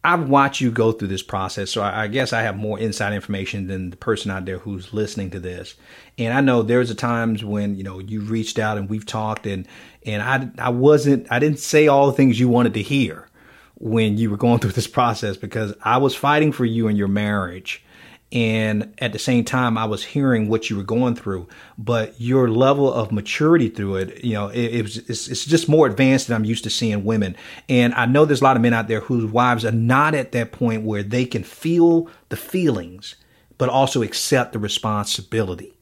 [0.04, 3.12] I've watched you go through this process, so I, I, guess I have more inside
[3.12, 5.74] information than the person out there who's listening to this.
[6.16, 9.46] And I know there's a times when you know you reached out and we've talked,
[9.46, 9.66] and
[10.06, 13.28] and I I wasn't I didn't say all the things you wanted to hear
[13.74, 17.08] when you were going through this process because I was fighting for you and your
[17.08, 17.84] marriage,
[18.30, 22.50] and at the same time i was hearing what you were going through but your
[22.50, 26.26] level of maturity through it you know it, it was it's, it's, just more advanced
[26.26, 27.34] than i'm used to seeing women.
[27.68, 30.32] And i know there's a lot of men out there whose wives are not at
[30.32, 33.16] that point where they can feel the feelings
[33.56, 35.74] but also accept the responsibility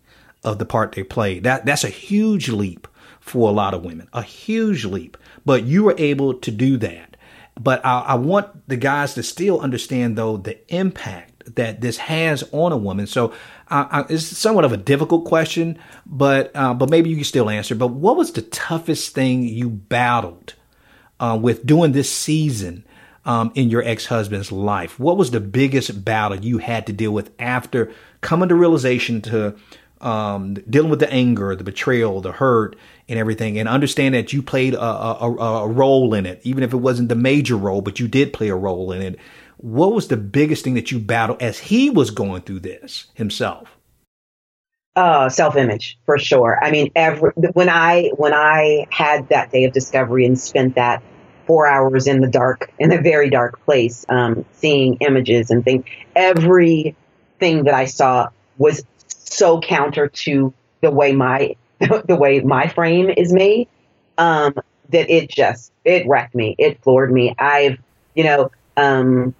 [0.42, 1.40] of the part they play.
[1.40, 2.86] That that's a huge leap
[3.20, 7.16] for a lot of women a huge leap but you were able to do that.
[7.58, 12.44] But I, I want the guys to still understand though the impact that this has
[12.52, 13.06] on a woman.
[13.06, 13.32] So
[13.68, 17.74] uh, it's somewhat of a difficult question, but uh, but maybe you can still answer.
[17.74, 20.54] But what was the toughest thing you battled
[21.20, 22.84] uh, with doing this season
[23.24, 24.98] um, in your ex husband's life?
[24.98, 29.56] What was the biggest battle you had to deal with after coming to realization to
[30.00, 32.76] um, dealing with the anger, the betrayal, the hurt,
[33.08, 36.72] and everything, and understand that you played a, a, a role in it, even if
[36.72, 39.18] it wasn't the major role, but you did play a role in it
[39.58, 43.76] what was the biggest thing that you battled as he was going through this himself?
[44.94, 46.58] Uh, self-image for sure.
[46.62, 51.02] I mean, every when I when I had that day of discovery and spent that
[51.46, 55.84] four hours in the dark in a very dark place, um, seeing images and things,
[56.14, 63.10] everything that I saw was so counter to the way my the way my frame
[63.10, 63.68] is made
[64.16, 64.54] um,
[64.90, 66.54] that it just it wrecked me.
[66.58, 67.34] It floored me.
[67.38, 67.78] I've
[68.14, 69.34] you know um,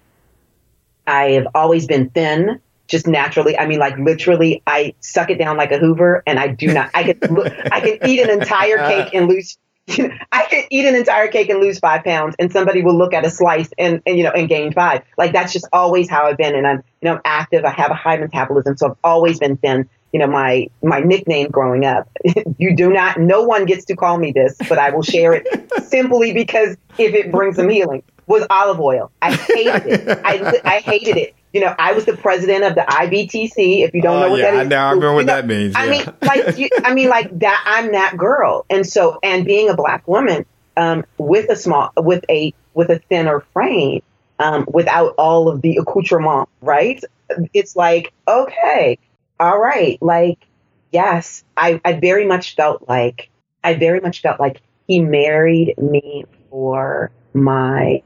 [1.07, 3.57] I have always been thin, just naturally.
[3.57, 6.91] I mean, like literally, I suck it down like a Hoover, and I do not.
[6.93, 7.37] I can
[7.71, 9.57] I can eat an entire cake and lose.
[9.89, 13.25] I can eat an entire cake and lose five pounds, and somebody will look at
[13.25, 15.01] a slice and, and you know and gain five.
[15.17, 17.63] Like that's just always how I've been, and I'm you know I'm active.
[17.63, 19.89] I have a high metabolism, so I've always been thin.
[20.13, 22.09] You know my my nickname growing up.
[22.57, 23.19] you do not.
[23.19, 25.47] No one gets to call me this, but I will share it
[25.83, 29.11] simply because if it brings some healing was olive oil.
[29.21, 30.19] I hated it.
[30.23, 31.33] I, I hated it.
[31.53, 33.83] You know, I was the president of the IBTC.
[33.83, 35.73] If you don't know what yeah, that is, now I remember what know, that means.
[35.73, 35.79] Yeah.
[35.79, 37.63] I mean, like, you, I mean, like that.
[37.65, 42.23] I'm that girl, and so, and being a black woman um, with a small, with
[42.29, 44.03] a with a thinner frame,
[44.39, 47.01] um, without all of the accoutrement, right?
[47.53, 48.99] It's like, okay,
[49.39, 50.39] all right, like,
[50.91, 53.29] yes, I, I very much felt like,
[53.63, 58.01] I very much felt like he married me for my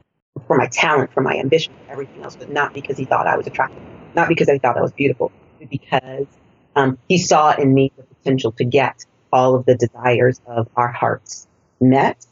[0.46, 3.36] for my talent, for my ambition, for everything else, but not because he thought I
[3.36, 3.82] was attractive,
[4.14, 6.26] not because I thought I was beautiful, but because
[6.74, 10.88] um, he saw in me the potential to get all of the desires of our
[10.88, 11.46] hearts
[11.80, 12.26] met.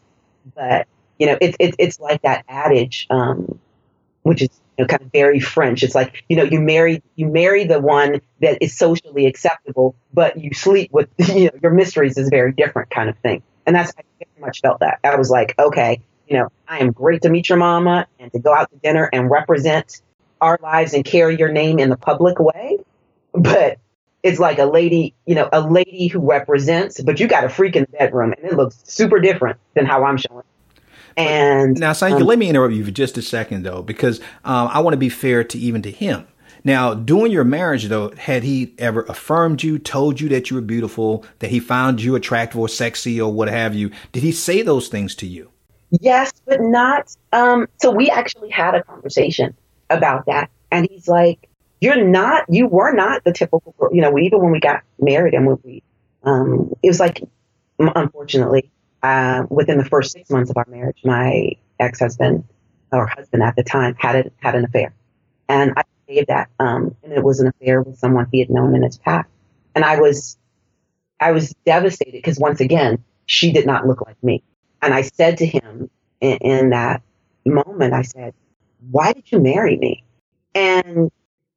[0.54, 0.86] But
[1.18, 3.58] you know, it's it's it's like that adage, um,
[4.22, 5.83] which is know, kind of very French.
[5.83, 10.38] It's like you know, you marry you marry the one that is socially acceptable, but
[10.38, 13.43] you sleep with you know your mysteries is very different kind of thing.
[13.66, 14.99] And that's I very much felt that.
[15.05, 18.38] I was like, okay, you know, I am great to meet your mama and to
[18.38, 20.01] go out to dinner and represent
[20.40, 22.79] our lives and carry your name in the public way.
[23.33, 23.79] But
[24.23, 27.77] it's like a lady, you know, a lady who represents, but you got a freak
[27.77, 30.45] in the bedroom and it looks super different than how I'm showing.
[31.16, 34.68] And now, Sanyika, um, let me interrupt you for just a second though, because um,
[34.73, 36.27] I want to be fair to even to him.
[36.64, 40.62] Now, during your marriage, though, had he ever affirmed you, told you that you were
[40.62, 43.90] beautiful, that he found you attractive or sexy or what have you?
[44.12, 45.51] Did he say those things to you?
[45.90, 47.14] Yes, but not.
[47.33, 49.57] Um, so we actually had a conversation
[49.88, 51.49] about that, and he's like,
[51.81, 52.44] "You're not.
[52.49, 53.75] You were not the typical.
[53.90, 55.83] You know, even when we got married and when we,
[56.23, 57.23] um, it was like,
[57.79, 58.70] unfortunately,
[59.02, 62.44] uh, within the first six months of our marriage, my ex-husband
[62.92, 64.92] or husband at the time had a, had an affair,
[65.48, 66.50] and I saved that.
[66.58, 69.28] Um, and it was an affair with someone he had known in his past,
[69.74, 70.36] and I was,
[71.20, 74.42] I was devastated because once again, she did not look like me.
[74.82, 75.88] And I said to him
[76.20, 77.03] in, in that
[77.44, 78.34] moment, I said,
[78.90, 80.03] Why did you marry me?
[80.55, 81.11] And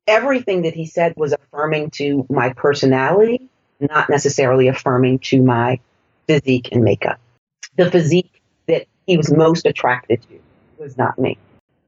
[0.07, 5.79] everything that he said was affirming to my personality, not necessarily affirming to my
[6.27, 7.19] physique and makeup.
[7.75, 10.39] The physique that he was most attracted to
[10.77, 11.37] was not me.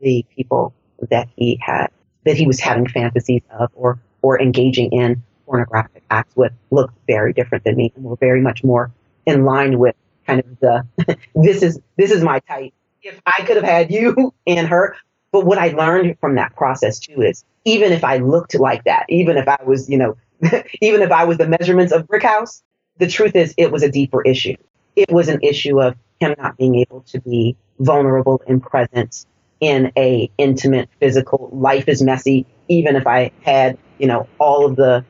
[0.01, 0.73] The people
[1.09, 1.87] that he had,
[2.25, 7.33] that he was having fantasies of or, or engaging in pornographic acts with looked very
[7.33, 8.91] different than me and were very much more
[9.25, 12.73] in line with kind of the this is this is my type.
[13.03, 14.95] If I could have had you and her,
[15.31, 19.05] but what I learned from that process too is even if I looked like that,
[19.09, 20.17] even if I was, you know,
[20.81, 22.63] even if I was the measurements of brick house,
[22.97, 24.55] the truth is it was a deeper issue.
[24.95, 29.25] It was an issue of him not being able to be vulnerable and present
[29.59, 34.75] in a intimate physical life is messy even if i had you know all of
[34.75, 35.03] the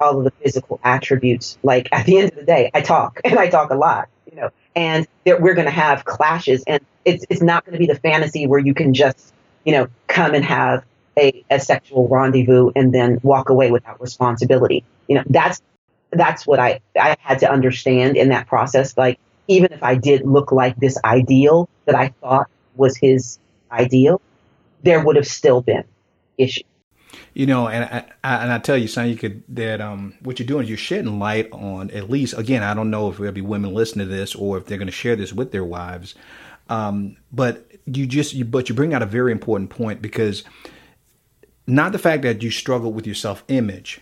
[0.00, 1.58] all of the physical attributes.
[1.62, 4.36] Like at the end of the day i talk and i talk a lot you
[4.36, 7.86] know and that we're going to have clashes and it's it's not going to be
[7.86, 9.32] the fantasy where you can just
[9.64, 10.84] you know come and have
[11.18, 14.84] a, a sexual rendezvous and then walk away without responsibility.
[15.08, 15.60] You know that's
[16.12, 18.96] that's what i i had to understand in that process.
[18.96, 19.18] Like
[19.50, 23.38] even if i did look like this ideal that i thought was his
[23.70, 24.20] ideal,
[24.82, 25.84] there would have still been
[26.38, 26.64] issues.
[27.34, 30.38] You know, and I, I, and I tell you, son, you could that um what
[30.38, 32.62] you're doing is you're shedding light on at least again.
[32.62, 34.92] I don't know if there'll be women listening to this or if they're going to
[34.92, 36.14] share this with their wives,
[36.68, 40.44] um, but you just you but you bring out a very important point because
[41.66, 44.00] not the fact that you struggle with your self image,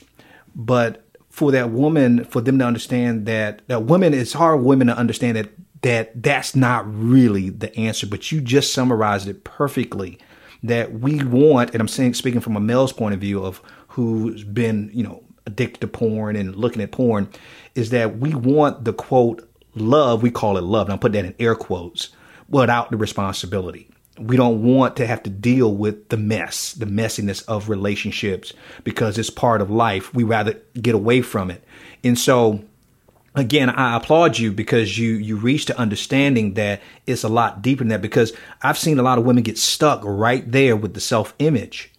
[0.55, 1.07] but
[1.39, 5.37] for that woman for them to understand that that women it's hard women to understand
[5.37, 5.49] that
[5.83, 10.19] that that's not really the answer, but you just summarized it perfectly.
[10.65, 14.43] That we want, and I'm saying speaking from a male's point of view of who's
[14.43, 17.29] been, you know, addicted to porn and looking at porn,
[17.77, 21.25] is that we want the quote love, we call it love, and I'll put that
[21.25, 22.09] in air quotes,
[22.49, 23.88] without the responsibility.
[24.19, 28.53] We don't want to have to deal with the mess, the messiness of relationships
[28.85, 30.13] because it's part of life.
[30.15, 31.63] We rather get away from it.
[32.03, 32.65] And so
[33.35, 37.81] again, I applaud you because you you reach to understanding that it's a lot deeper
[37.81, 38.03] than that.
[38.03, 41.93] Because I've seen a lot of women get stuck right there with the self image,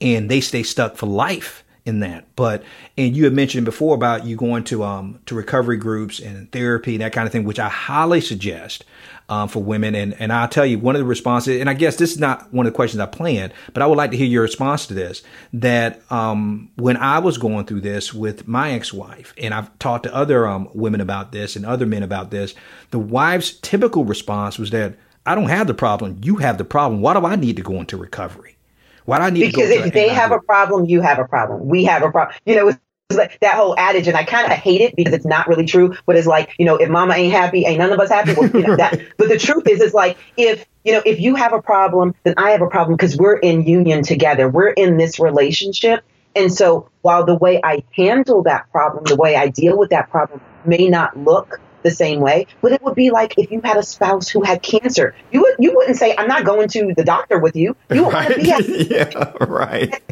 [0.00, 2.24] and they stay stuck for life in that.
[2.36, 2.62] But
[2.96, 6.94] and you had mentioned before about you going to um to recovery groups and therapy
[6.94, 8.84] and that kind of thing, which I highly suggest
[9.28, 9.94] um, for women.
[9.94, 12.52] And and I'll tell you one of the responses, and I guess this is not
[12.52, 14.94] one of the questions I planned, but I would like to hear your response to
[14.94, 15.22] this.
[15.52, 20.14] That um, when I was going through this with my ex-wife, and I've talked to
[20.14, 22.54] other um, women about this and other men about this,
[22.90, 27.02] the wife's typical response was that I don't have the problem, you have the problem.
[27.02, 28.56] Why do I need to go into recovery?
[29.04, 29.68] Why do I need because to go?
[29.68, 31.66] Because if they have a problem, you have a problem.
[31.66, 32.36] We have a problem.
[32.44, 32.78] You know, it's
[33.16, 35.96] like that whole adage, and I kind of hate it because it's not really true.
[36.04, 38.34] But it's like, you know, if mama ain't happy, ain't none of us happy.
[38.34, 39.00] Well, you know, that.
[39.16, 42.34] But the truth is, it's like if you know, if you have a problem, then
[42.36, 44.48] I have a problem because we're in union together.
[44.48, 46.04] We're in this relationship.
[46.36, 50.10] And so while the way I handle that problem, the way I deal with that
[50.10, 52.46] problem may not look the same way.
[52.60, 55.14] But it would be like if you had a spouse who had cancer.
[55.30, 58.12] You would you wouldn't say, "I'm not going to the doctor with you." You would
[58.12, 58.30] right.
[58.30, 60.02] want to be at yeah, right.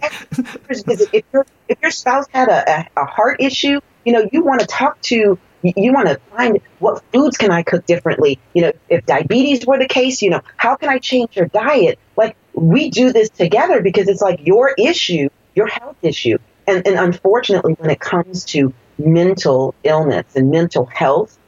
[0.68, 4.60] if your if your spouse had a, a, a heart issue, you know, you want
[4.60, 8.38] to talk to you want to find what foods can I cook differently?
[8.54, 11.98] You know, if diabetes were the case, you know, how can I change your diet?
[12.16, 16.38] Like we do this together because it's like your issue, your health issue.
[16.66, 21.38] And, and unfortunately, when it comes to mental illness and mental health,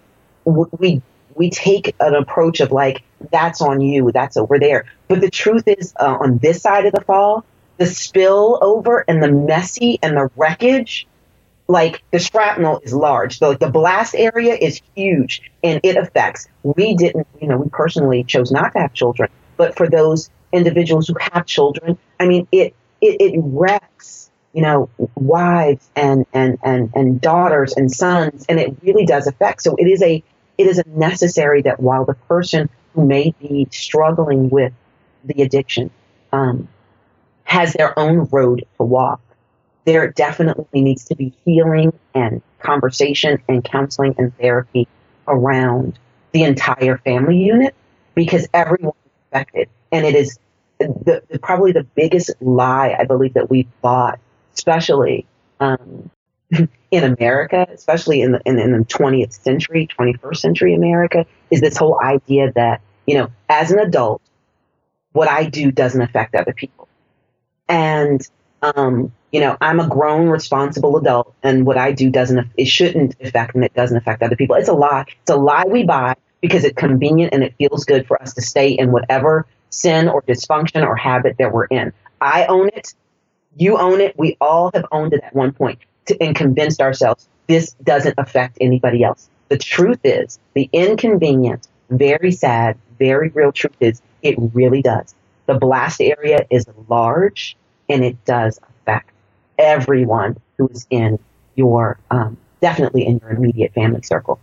[0.49, 1.03] we
[1.35, 4.85] we take an approach of like that's on you, that's over there.
[5.09, 7.45] But the truth is, uh, on this side of the fall,
[7.79, 11.07] the spill over and the messy and the wreckage,
[11.69, 13.39] like the shrapnel is large.
[13.39, 16.49] So the blast area is huge and it affects.
[16.63, 21.09] We didn't, you know, we personally chose not to have children, but for those individuals
[21.09, 26.91] who have children, I mean, it it, it wrecks, you know, wives and and and
[26.95, 29.63] and daughters and sons, and it really does affect.
[29.63, 30.23] So it is a
[30.59, 34.73] it is necessary that while the person who may be struggling with
[35.25, 35.91] the addiction
[36.33, 36.69] um,
[37.45, 39.21] has their own road to walk,
[39.85, 44.87] there definitely needs to be healing and conversation and counseling and therapy
[45.29, 45.99] around
[46.33, 47.75] the entire family unit
[48.15, 49.69] because everyone is affected.
[49.93, 50.39] And it is
[50.79, 54.19] the, the, probably the biggest lie I believe that we've bought,
[54.55, 55.27] especially
[55.61, 56.11] um,
[56.91, 61.77] in America, especially in the, in, in the 20th century, 21st century America, is this
[61.77, 64.23] whole idea that, you know, as an adult,
[65.13, 66.89] what I do doesn't affect other people.
[67.69, 68.27] And,
[68.63, 73.17] um, you know, I'm a grown, responsible adult, and what I do doesn't, it shouldn't
[73.21, 73.67] affect me.
[73.67, 74.57] It doesn't affect other people.
[74.57, 75.05] It's a lie.
[75.23, 78.43] It's a lie we buy because it's convenient and it feels good for us to
[78.43, 81.93] stay in whatever sin or dysfunction or habit that we're in.
[82.21, 82.95] I own it.
[83.57, 84.19] You own it.
[84.19, 88.59] We all have owned it at one point to, and convinced ourselves this doesn't affect
[88.61, 89.29] anybody else.
[89.49, 95.15] The truth is, the inconvenient, very sad, very real truth is it really does.
[95.47, 97.57] The blast area is large
[97.89, 99.11] and it does affect
[99.59, 101.19] everyone who is in
[101.55, 104.39] your, um, definitely in your immediate family circle.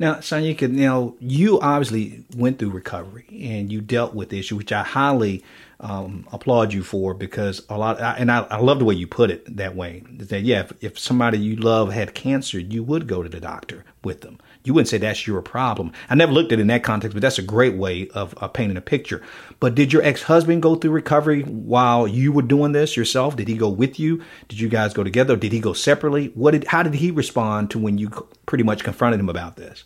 [0.00, 4.70] Now, Sanyika, now you obviously went through recovery and you dealt with the issue, which
[4.70, 5.42] I highly
[5.80, 9.30] um, applaud you for because a lot, and I, I, love the way you put
[9.30, 10.02] it that way.
[10.10, 13.84] That yeah, if, if somebody you love had cancer, you would go to the doctor
[14.04, 14.38] with them.
[14.68, 15.92] You wouldn't say that's your problem.
[16.10, 18.52] I never looked at it in that context, but that's a great way of, of
[18.52, 19.22] painting a picture.
[19.60, 23.34] But did your ex husband go through recovery while you were doing this yourself?
[23.34, 24.22] Did he go with you?
[24.46, 25.36] Did you guys go together?
[25.36, 26.32] Did he go separately?
[26.34, 26.66] What did?
[26.66, 28.10] How did he respond to when you
[28.44, 29.84] pretty much confronted him about this?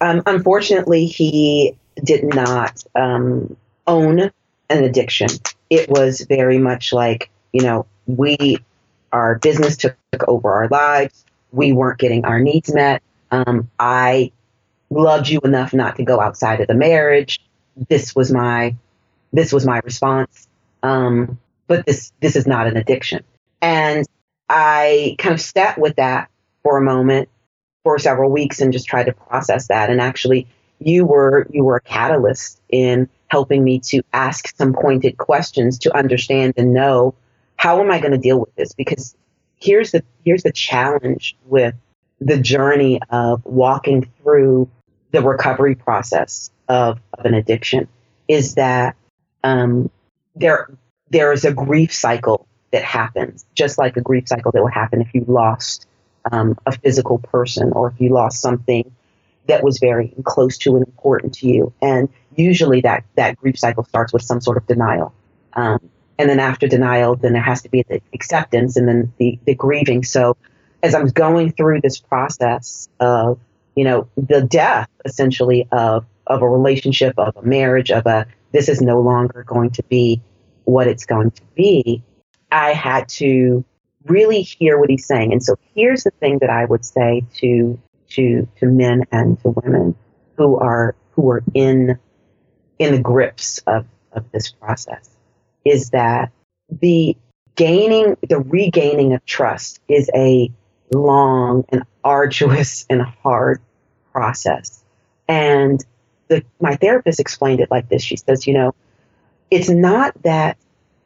[0.00, 4.22] Um, unfortunately, he did not um, own
[4.70, 5.28] an addiction.
[5.70, 8.58] It was very much like, you know, we,
[9.12, 11.24] our business took over our lives.
[11.52, 13.00] We weren't getting our needs met.
[13.34, 14.32] Um, I
[14.90, 17.40] loved you enough not to go outside of the marriage.
[17.88, 18.76] This was my,
[19.32, 20.48] this was my response.
[20.82, 23.24] Um, but this, this is not an addiction.
[23.60, 24.06] And
[24.48, 26.30] I kind of sat with that
[26.62, 27.28] for a moment
[27.82, 29.90] for several weeks and just tried to process that.
[29.90, 30.46] And actually,
[30.78, 35.96] you were, you were a catalyst in helping me to ask some pointed questions to
[35.96, 37.14] understand and know
[37.56, 38.74] how am I going to deal with this?
[38.74, 39.16] Because
[39.56, 41.74] here's the here's the challenge with
[42.24, 44.68] the journey of walking through
[45.10, 47.86] the recovery process of, of an addiction
[48.26, 48.96] is that
[49.44, 49.90] um,
[50.34, 50.70] there
[51.10, 55.02] there is a grief cycle that happens, just like a grief cycle that would happen
[55.02, 55.86] if you lost
[56.32, 58.90] um, a physical person or if you lost something
[59.46, 61.72] that was very close to and important to you.
[61.82, 65.12] And usually that, that grief cycle starts with some sort of denial.
[65.52, 69.38] Um, and then after denial, then there has to be the acceptance and then the,
[69.44, 70.02] the grieving.
[70.02, 70.36] So
[70.84, 73.40] as I'm going through this process of,
[73.74, 78.68] you know, the death essentially of, of a relationship, of a marriage, of a, this
[78.68, 80.20] is no longer going to be
[80.64, 82.02] what it's going to be,
[82.52, 83.64] I had to
[84.04, 85.32] really hear what he's saying.
[85.32, 87.80] And so here's the thing that I would say to
[88.10, 89.94] to to men and to women
[90.36, 91.98] who are who are in
[92.78, 95.08] in the grips of, of this process
[95.64, 96.30] is that
[96.70, 97.16] the
[97.56, 100.52] gaining the regaining of trust is a
[100.90, 103.60] long and arduous and hard
[104.12, 104.84] process.
[105.28, 105.84] And
[106.28, 108.02] the, my therapist explained it like this.
[108.02, 108.74] She says, you know,
[109.50, 110.56] it's not that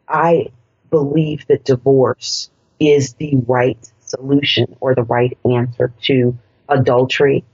[0.08, 0.50] I
[0.90, 2.50] believe that divorce
[2.80, 7.44] is the right solution or the right answer to adultery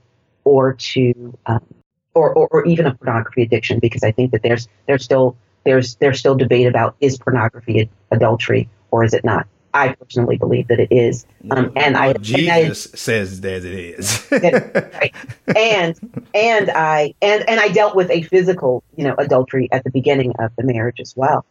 [0.43, 1.65] or to um,
[2.13, 5.95] or, or, or even a pornography addiction because I think that there's there's still there's
[5.95, 9.47] there's still debate about is pornography adultery or is it not.
[9.75, 13.65] I personally believe that it is, um, and well, I Jesus and I, says that
[13.65, 14.27] it is.
[14.31, 15.13] right.
[15.55, 19.91] And and I and and I dealt with a physical, you know, adultery at the
[19.91, 21.45] beginning of the marriage as well.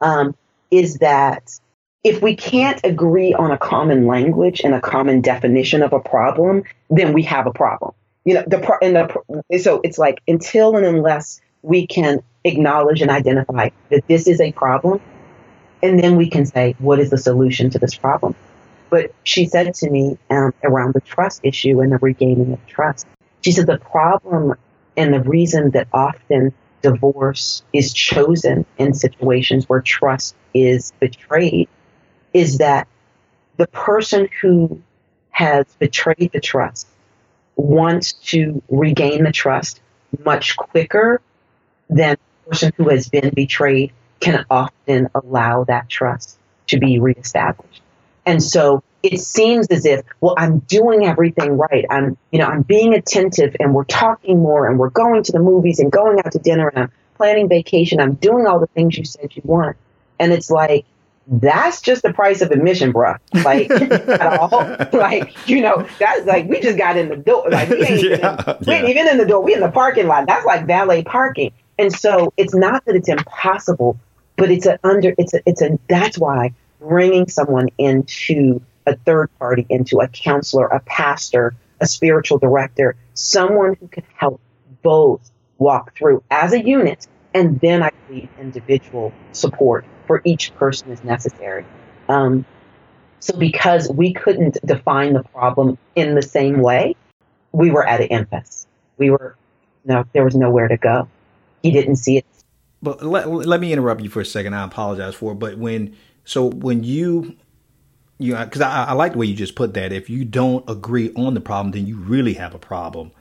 [0.00, 0.36] Um,
[0.70, 1.58] is that
[2.04, 6.64] if we can't agree on a common language and a common definition of a problem,
[6.88, 7.92] then we have a problem.
[8.24, 13.10] You know, the and the so it's like until and unless we can acknowledge and
[13.10, 15.00] identify that this is a problem,
[15.82, 18.34] and then we can say what is the solution to this problem.
[18.90, 23.06] But she said to me um, around the trust issue and the regaining of trust.
[23.42, 24.54] She said the problem
[24.96, 26.52] and the reason that often
[26.82, 31.68] divorce is chosen in situations where trust is betrayed
[32.32, 32.88] is that
[33.56, 34.80] the person who
[35.30, 36.86] has betrayed the trust
[37.56, 39.80] wants to regain the trust
[40.24, 41.20] much quicker
[41.88, 47.82] than the person who has been betrayed can often allow that trust to be reestablished.
[48.26, 51.84] And so it seems as if, well, I'm doing everything right.
[51.90, 55.40] I'm, you know, I'm being attentive and we're talking more and we're going to the
[55.40, 58.00] movies and going out to dinner and I'm planning vacation.
[58.00, 59.76] I'm doing all the things you said you want.
[60.18, 60.84] And it's like,
[61.26, 63.18] that's just the price of admission, bruh.
[63.44, 64.76] Like at all.
[64.92, 67.48] Like, you know, that's like we just got in the door.
[67.50, 69.40] Like we ain't, yeah, even, we ain't even in the door.
[69.40, 70.26] We in the parking lot.
[70.26, 71.52] That's like valet parking.
[71.78, 73.98] And so it's not that it's impossible,
[74.40, 79.28] but it's a under it's a it's a that's why bringing someone into a third
[79.38, 84.40] party, into a counselor, a pastor, a spiritual director, someone who can help
[84.82, 90.90] both walk through as a unit and then I believe individual support for each person
[90.90, 91.66] is necessary.
[92.08, 92.46] Um,
[93.20, 96.96] so because we couldn't define the problem in the same way,
[97.52, 98.66] we were at an impasse.
[98.96, 99.36] We were,
[99.84, 101.08] no, there was nowhere to go.
[101.62, 102.24] He didn't see it.
[102.82, 104.54] But let, let me interrupt you for a second.
[104.54, 105.36] I apologize for it.
[105.36, 107.36] But when, so when you,
[108.18, 109.92] you know, because I, I like the way you just put that.
[109.92, 113.12] If you don't agree on the problem, then you really have a problem.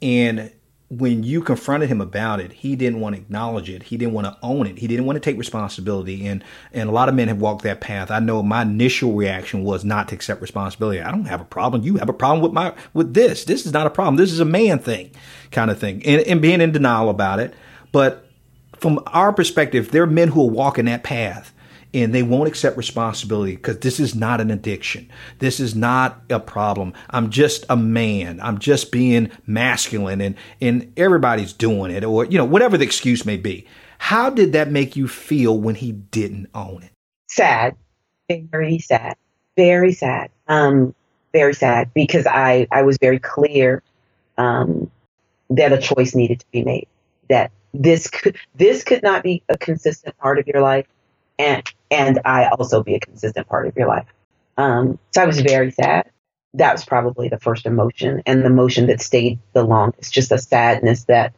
[0.00, 0.52] And
[0.92, 3.84] when you confronted him about it, he didn't want to acknowledge it.
[3.84, 4.78] He didn't want to own it.
[4.78, 6.26] He didn't want to take responsibility.
[6.26, 8.10] And and a lot of men have walked that path.
[8.10, 11.00] I know my initial reaction was not to accept responsibility.
[11.00, 11.82] I don't have a problem.
[11.82, 13.44] You have a problem with my with this.
[13.44, 14.16] This is not a problem.
[14.16, 15.12] This is a man thing,
[15.50, 16.04] kind of thing.
[16.04, 17.54] And, and being in denial about it.
[17.90, 18.28] But
[18.82, 21.54] from our perspective, there are men who are walking that path
[21.94, 25.08] and they won't accept responsibility because this is not an addiction.
[25.38, 26.92] This is not a problem.
[27.10, 28.40] I'm just a man.
[28.42, 33.24] I'm just being masculine and, and everybody's doing it or, you know, whatever the excuse
[33.24, 33.66] may be.
[33.98, 36.90] How did that make you feel when he didn't own it?
[37.28, 37.76] Sad,
[38.28, 39.14] very sad,
[39.56, 40.92] very sad, um,
[41.32, 43.80] very sad because I, I was very clear
[44.38, 44.90] um,
[45.50, 46.88] that a choice needed to be made.
[47.28, 50.86] That this could this could not be a consistent part of your life
[51.38, 54.06] and and I also be a consistent part of your life.
[54.56, 56.10] Um, so I was very sad.
[56.54, 60.38] That was probably the first emotion, and the emotion that stayed the longest, just a
[60.38, 61.32] sadness that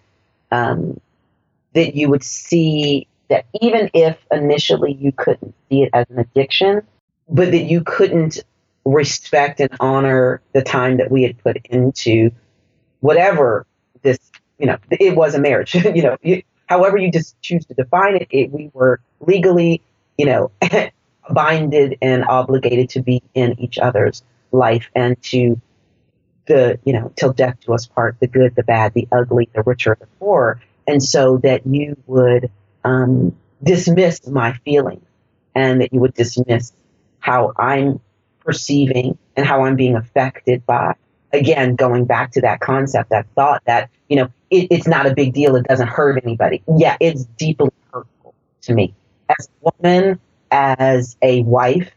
[0.50, 1.00] um,
[1.74, 6.82] that you would see that even if initially you couldn't see it as an addiction,
[7.28, 8.40] but that you couldn't
[8.84, 12.30] respect and honor the time that we had put into
[13.00, 13.66] whatever
[14.02, 14.18] this,
[14.58, 18.16] you know, it was a marriage, you know, you, however you just choose to define
[18.16, 19.82] it, it we were legally,
[20.16, 20.50] you know,
[21.30, 25.60] binded and obligated to be in each other's life and to
[26.46, 29.62] the, you know, till death do us part, the good, the bad, the ugly, the
[29.62, 30.60] richer, the poor.
[30.86, 32.50] And so that you would
[32.84, 35.04] um, dismiss my feelings
[35.54, 36.72] and that you would dismiss
[37.18, 38.00] how I'm
[38.40, 40.94] perceiving and how I'm being affected by.
[41.34, 45.14] Again, going back to that concept, that thought that, you know, it, it's not a
[45.14, 45.56] big deal.
[45.56, 46.62] It doesn't hurt anybody.
[46.76, 48.94] Yeah, it's deeply hurtful to me
[49.28, 50.20] as a woman,
[50.50, 51.90] as a wife,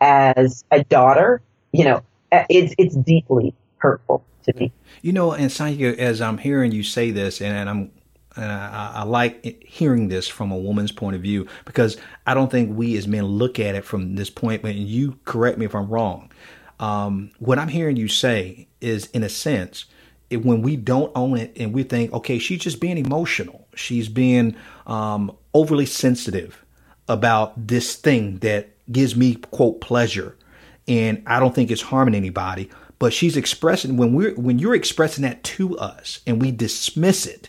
[0.00, 1.40] as a daughter.
[1.72, 4.72] You know, uh, it's it's deeply hurtful to me.
[5.00, 7.90] You know, and Sanyika, as I'm hearing you say this, and, and I'm
[8.36, 12.50] and I, I, like hearing this from a woman's point of view because I don't
[12.50, 14.62] think we as men look at it from this point.
[14.64, 16.30] And you correct me if I'm wrong.
[16.82, 19.84] Um, what I'm hearing you say is, in a sense,
[20.30, 24.08] it, when we don't own it and we think, okay, she's just being emotional, she's
[24.08, 24.56] being
[24.88, 26.64] um, overly sensitive
[27.08, 30.36] about this thing that gives me quote pleasure,
[30.88, 32.68] and I don't think it's harming anybody.
[32.98, 37.48] But she's expressing when we're when you're expressing that to us and we dismiss it,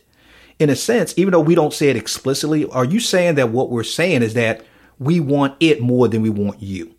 [0.59, 3.71] in a sense, even though we don't say it explicitly, are you saying that what
[3.71, 4.63] we're saying is that
[4.99, 6.93] we want it more than we want you?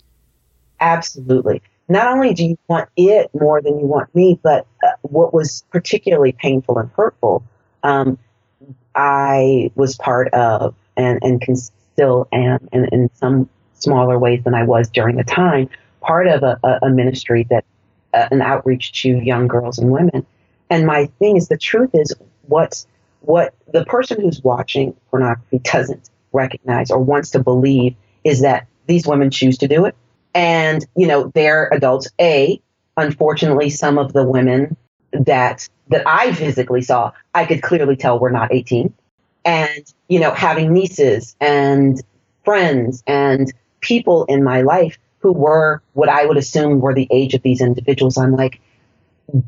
[0.80, 5.34] Absolutely not only do you want it more than you want me, but uh, what
[5.34, 7.44] was particularly painful and hurtful,
[7.82, 8.18] um,
[8.94, 14.64] I was part of and, and can still am in, some smaller ways than I
[14.64, 15.68] was during the time,
[16.00, 17.64] part of a, a ministry that,
[18.14, 20.24] uh, an outreach to young girls and women.
[20.70, 22.14] And my thing is the truth is
[22.46, 22.86] what's,
[23.20, 29.06] what the person who's watching pornography doesn't recognize or wants to believe is that these
[29.06, 29.94] women choose to do it
[30.34, 32.08] and, you know, they're adults.
[32.20, 32.60] A,
[32.96, 34.76] unfortunately, some of the women
[35.12, 38.92] that that I physically saw, I could clearly tell were not 18.
[39.44, 42.00] And, you know, having nieces and
[42.44, 47.34] friends and people in my life who were what I would assume were the age
[47.34, 48.60] of these individuals, I'm like,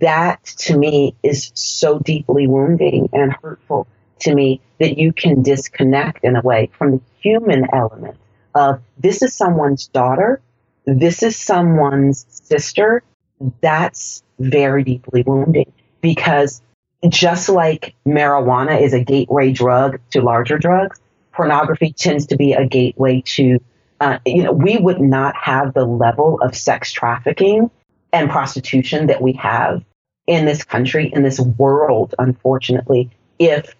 [0.00, 3.86] that to me is so deeply wounding and hurtful
[4.20, 8.16] to me that you can disconnect in a way from the human element
[8.54, 10.40] of this is someone's daughter
[10.86, 13.02] this is someone's sister,
[13.60, 16.62] that's very deeply wounding because
[17.08, 21.00] just like marijuana is a gateway drug to larger drugs,
[21.32, 23.58] pornography tends to be a gateway to,
[24.00, 27.70] uh, you know, we would not have the level of sex trafficking
[28.12, 29.84] and prostitution that we have
[30.26, 33.74] in this country, in this world, unfortunately, if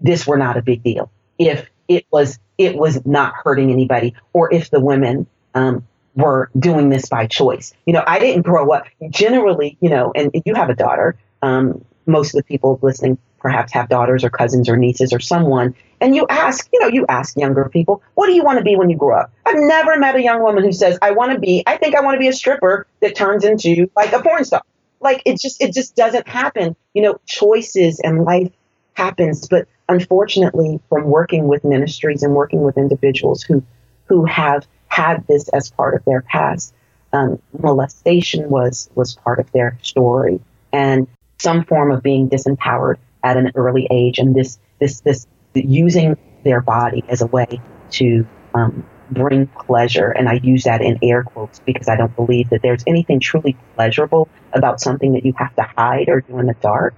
[0.00, 4.52] this were not a big deal, if it was, it was not hurting anybody, or
[4.52, 7.72] if the women um, were doing this by choice.
[7.86, 11.16] You know, I didn't grow up generally, you know, and you have a daughter.
[11.42, 15.74] Um, most of the people listening perhaps have daughters or cousins or nieces or someone.
[16.00, 18.76] And you ask, you know, you ask younger people, what do you want to be
[18.76, 19.32] when you grow up?
[19.44, 22.00] I've never met a young woman who says, I want to be, I think I
[22.00, 24.62] want to be a stripper that turns into like a porn star.
[25.00, 26.76] Like it just, it just doesn't happen.
[26.94, 28.52] You know, choices and life
[28.94, 29.48] happens.
[29.48, 33.64] But unfortunately, from working with ministries and working with individuals who,
[34.04, 36.74] who have had this as part of their past.
[37.14, 40.40] Um, molestation was was part of their story,
[40.72, 41.06] and
[41.38, 46.60] some form of being disempowered at an early age, and this this this using their
[46.60, 47.60] body as a way
[47.98, 50.10] to um, bring pleasure.
[50.10, 53.56] And I use that in air quotes because I don't believe that there's anything truly
[53.74, 56.94] pleasurable about something that you have to hide or do in the dark.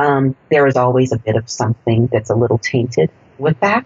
[0.00, 3.84] um, there is always a bit of something that's a little tainted with that.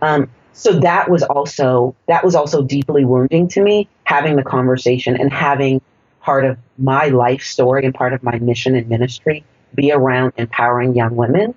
[0.00, 5.16] Um, so that was also that was also deeply wounding to me having the conversation
[5.16, 5.80] and having
[6.20, 9.44] part of my life story and part of my mission and ministry
[9.74, 11.54] be around empowering young women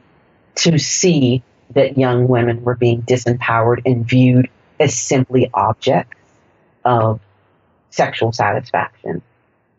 [0.55, 6.17] to see that young women were being disempowered and viewed as simply objects
[6.83, 7.19] of
[7.89, 9.21] sexual satisfaction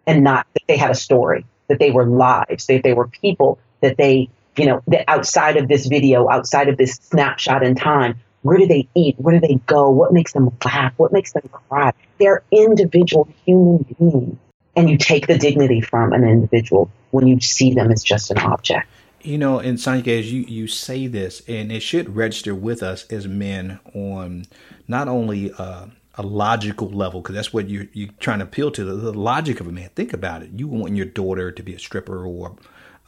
[0.07, 3.59] and not that they had a story, that they were lives, that they were people,
[3.81, 8.21] that they, you know, that outside of this video, outside of this snapshot in time,
[8.43, 9.17] where do they eat?
[9.19, 9.91] Where do they go?
[9.91, 10.93] What makes them laugh?
[10.97, 11.93] What makes them cry?
[12.19, 14.39] They're individual human beings.
[14.75, 18.39] And you take the dignity from an individual when you see them as just an
[18.39, 18.89] object.
[19.21, 23.05] You know, and Sanyika, as you, you say this, and it should register with us
[23.07, 24.47] as men on
[24.89, 25.87] not only uh,
[26.17, 29.61] a logical level, because that's what you're, you're trying to appeal to the, the, logic
[29.61, 29.91] of a man.
[29.95, 30.51] Think about it.
[30.57, 32.57] You want your daughter to be a stripper or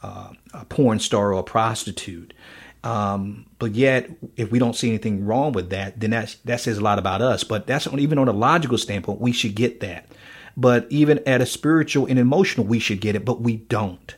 [0.01, 2.33] uh, a porn star or a prostitute.
[2.85, 6.77] Um, but yet, if we don't see anything wrong with that, then that's, that says
[6.77, 7.43] a lot about us.
[7.43, 10.07] But that's on, even on a logical standpoint, we should get that.
[10.55, 14.15] But even at a spiritual and emotional, we should get it, but we don't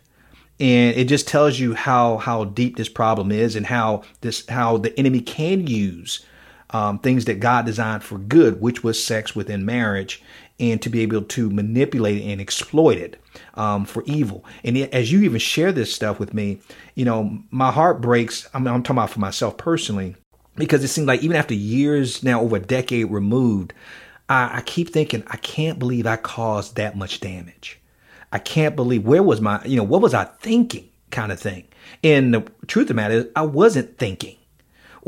[0.60, 4.78] and it just tells you how how deep this problem is and how this how
[4.78, 6.26] the enemy can use
[6.72, 10.22] um, things that God designed for good, which was sex within marriage,
[10.60, 13.22] and to be able to manipulate it and exploit it
[13.56, 14.46] um, for evil.
[14.64, 16.60] And as you even share this stuff with me,
[16.96, 18.48] you know, my heart breaks.
[18.54, 20.16] I mean, I'm talking about for myself personally
[20.56, 23.74] because it seems like even after years now, over a decade removed,
[24.30, 27.80] I, I keep thinking I can't believe I caused that much damage.
[28.32, 31.68] I can't believe where was my, you know, what was I thinking kind of thing.
[32.04, 34.38] And the truth of the matter is I wasn't thinking.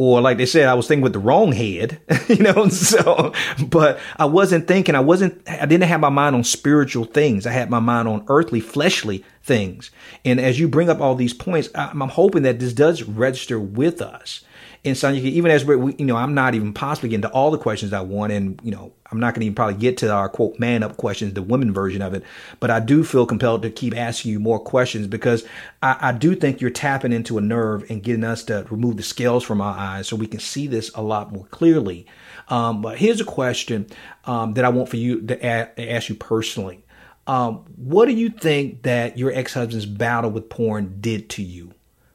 [0.02, 3.34] Or like they said, I was thinking with the wrong head, you know, so,
[3.68, 7.46] but I wasn't thinking, I wasn't, I didn't have my mind on spiritual things.
[7.46, 9.92] I had my mind on earthly, fleshly things.
[10.24, 13.60] And as you bring up all these points, I'm, I'm hoping that this does register
[13.60, 14.46] with us
[14.86, 17.30] and so you can, even as we're, you know, I'm not even possibly getting to
[17.32, 19.98] all the questions I want, and you know, I'm not going to even probably get
[19.98, 22.24] to our quote man up questions, the women version of it.
[22.60, 25.46] But I do feel compelled to keep asking you more questions because
[25.82, 29.04] I, I do think you're tapping into a nerve and getting us to remove the
[29.04, 32.06] scales from our eyes so we can see this a lot more clearly.
[32.50, 33.88] Um, but here's a question
[34.26, 36.84] um, that I want for you to a- ask you personally.
[37.28, 41.74] Um, what do you think that your ex-husband's battle with porn did to you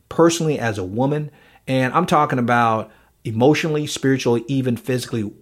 [0.08, 1.30] personally as a woman?
[1.68, 2.90] And I'm talking about
[3.24, 5.32] emotionally, spiritually, even physically,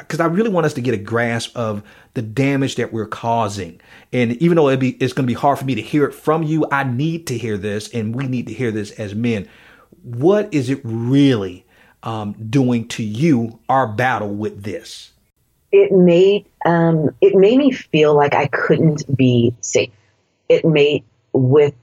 [0.00, 1.82] because I really want us to get a grasp of
[2.14, 3.80] the damage that we're causing.
[4.12, 6.42] And even though be, it's going to be hard for me to hear it from
[6.42, 9.48] you, I need to hear this, and we need to hear this as men.
[10.02, 11.64] What is it really
[12.02, 13.58] um, doing to you?
[13.68, 15.12] Our battle with this.
[15.70, 19.90] It made um, it made me feel like I couldn't be safe.
[20.48, 21.74] It made with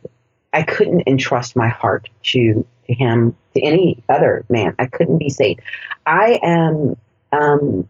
[0.53, 4.75] I couldn't entrust my heart to to him, to any other man.
[4.79, 5.59] I couldn't be safe.
[6.05, 6.97] I am,
[7.31, 7.87] um,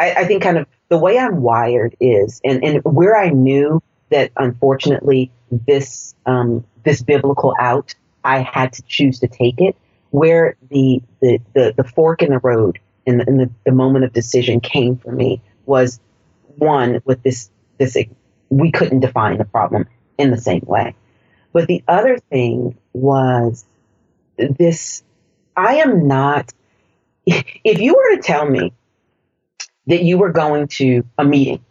[0.00, 3.82] I, I think kind of the way I'm wired is, and, and where I knew
[4.08, 7.94] that unfortunately this, um, this biblical out,
[8.24, 9.76] I had to choose to take it,
[10.10, 14.06] where the, the, the, the fork in the road and the, in the, the moment
[14.06, 16.00] of decision came for me was
[16.56, 17.96] one with this, this,
[18.48, 19.86] we couldn't define the problem
[20.18, 20.94] in the same way.
[21.52, 23.64] But the other thing was
[24.36, 25.02] this
[25.56, 26.52] I am not
[27.26, 28.72] if you were to tell me
[29.90, 31.62] that you were going to a meeting.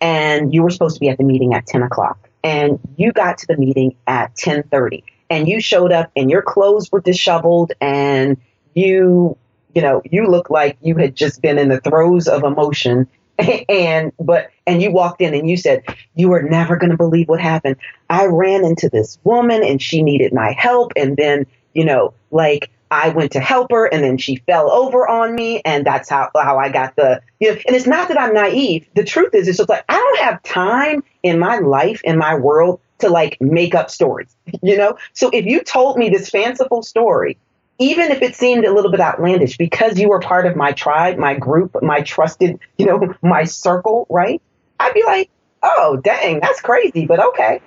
[0.00, 2.28] And you were supposed to be at the meeting at 10 o'clock.
[2.42, 6.92] And you got to the meeting at 10.30 and you showed up and your clothes
[6.92, 8.36] were disheveled and
[8.74, 9.36] you
[9.74, 13.08] you know you looked like you had just been in the throes of emotion.
[13.68, 15.82] And but and you walked in and you said
[16.14, 17.76] you were never going to believe what happened.
[18.10, 20.92] I ran into this woman and she needed my help.
[20.96, 25.08] And then you know, like I went to help her and then she fell over
[25.08, 28.20] on me and that's how, how I got the, you know, and it's not that
[28.20, 28.86] I'm naive.
[28.94, 32.34] The truth is, it's just like, I don't have time in my life, in my
[32.34, 34.98] world to like make up stories, you know?
[35.14, 37.38] So if you told me this fanciful story,
[37.78, 41.16] even if it seemed a little bit outlandish, because you were part of my tribe,
[41.16, 44.42] my group, my trusted, you know, my circle, right?
[44.78, 45.30] I'd be like,
[45.62, 47.62] oh, dang, that's crazy, but okay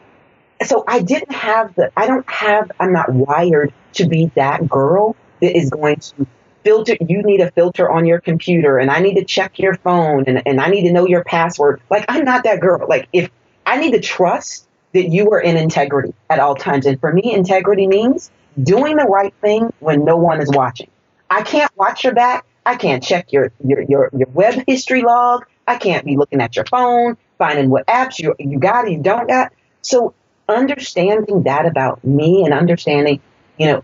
[0.64, 5.16] so I didn't have the, I don't have, I'm not wired to be that girl
[5.42, 6.28] that is going to
[6.64, 10.24] filter, you need a filter on your computer and I need to check your phone
[10.28, 11.82] and, and I need to know your password.
[11.90, 12.88] Like, I'm not that girl.
[12.88, 13.30] Like, if
[13.66, 16.86] I need to trust that you are in integrity at all times.
[16.86, 18.32] And for me, integrity means
[18.64, 20.90] doing the right thing when no one is watching.
[21.30, 22.46] I can't watch your back.
[22.66, 25.46] I can't check your, your, your, your web history log.
[25.68, 29.28] I can't be looking at your phone, finding what apps you, you got you don't
[29.28, 29.52] got.
[29.82, 30.14] So
[30.48, 33.20] understanding that about me and understanding
[33.58, 33.84] you know,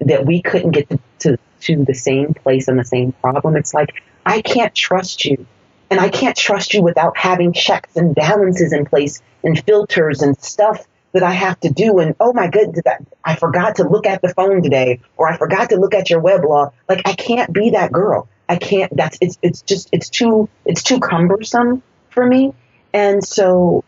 [0.00, 3.56] that we couldn't get to, to, to the same place and the same problem.
[3.56, 5.46] It's like, I can't trust you.
[5.90, 10.36] And I can't trust you without having checks and balances in place and filters and
[10.36, 11.98] stuff that I have to do.
[11.98, 12.82] And oh my goodness,
[13.24, 16.20] I forgot to look at the phone today, or I forgot to look at your
[16.20, 16.72] weblog.
[16.88, 18.28] Like I can't be that girl.
[18.48, 18.94] I can't.
[18.94, 22.54] That's it's it's just it's too it's too cumbersome for me.
[22.92, 23.84] And so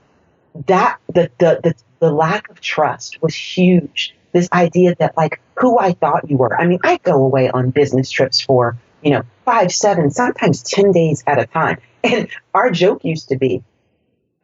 [0.66, 4.14] that the the the, the lack of trust was huge.
[4.32, 6.58] This idea that like who I thought you were.
[6.58, 10.92] I mean, I go away on business trips for you know five, seven, sometimes ten
[10.92, 11.78] days at a time.
[12.04, 13.60] And our joke used to be,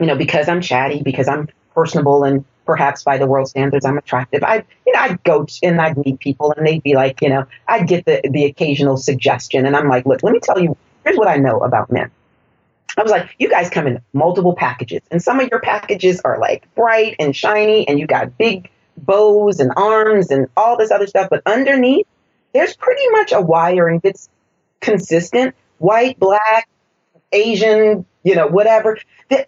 [0.01, 3.99] you know, because I'm chatty, because I'm personable and perhaps by the world standards I'm
[3.99, 4.43] attractive.
[4.43, 7.47] I you know I'd go and I'd meet people and they'd be like, you know,
[7.69, 11.17] I'd get the the occasional suggestion and I'm like, look, let me tell you, here's
[11.17, 12.11] what I know about men.
[12.97, 16.39] I was like, you guys come in multiple packages and some of your packages are
[16.39, 21.07] like bright and shiny and you got big bows and arms and all this other
[21.07, 22.07] stuff, but underneath
[22.53, 24.29] there's pretty much a wiring that's
[24.81, 26.69] consistent, white, black,
[27.33, 28.99] Asian, you know, whatever.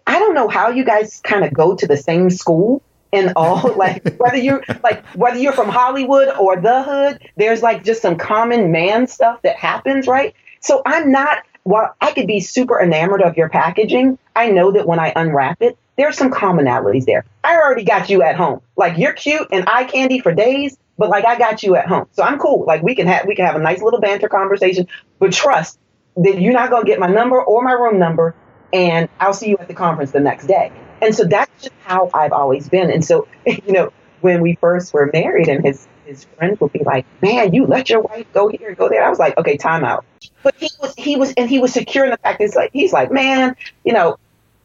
[0.05, 2.81] I don't know how you guys kind of go to the same school
[3.13, 7.83] and all like whether you're like whether you're from Hollywood or the hood, there's like
[7.83, 10.35] just some common man stuff that happens, right?
[10.59, 14.87] So I'm not while I could be super enamored of your packaging, I know that
[14.87, 17.25] when I unwrap it, there's some commonalities there.
[17.43, 18.61] I already got you at home.
[18.75, 22.07] Like you're cute and eye candy for days, but like I got you at home.
[22.11, 22.65] So I'm cool.
[22.65, 24.87] Like we can have we can have a nice little banter conversation,
[25.19, 25.79] but trust
[26.17, 28.35] that you're not gonna get my number or my room number
[28.73, 30.71] and I'll see you at the conference the next day.
[31.01, 32.91] And so that's just how I've always been.
[32.91, 33.91] And so, you know,
[34.21, 37.89] when we first were married and his his friends would be like, Man, you let
[37.89, 39.03] your wife go here, go there.
[39.03, 40.05] I was like, Okay, time out.
[40.43, 42.71] But he was he was and he was secure in the fact that it's like
[42.73, 44.17] he's like, Man, you know,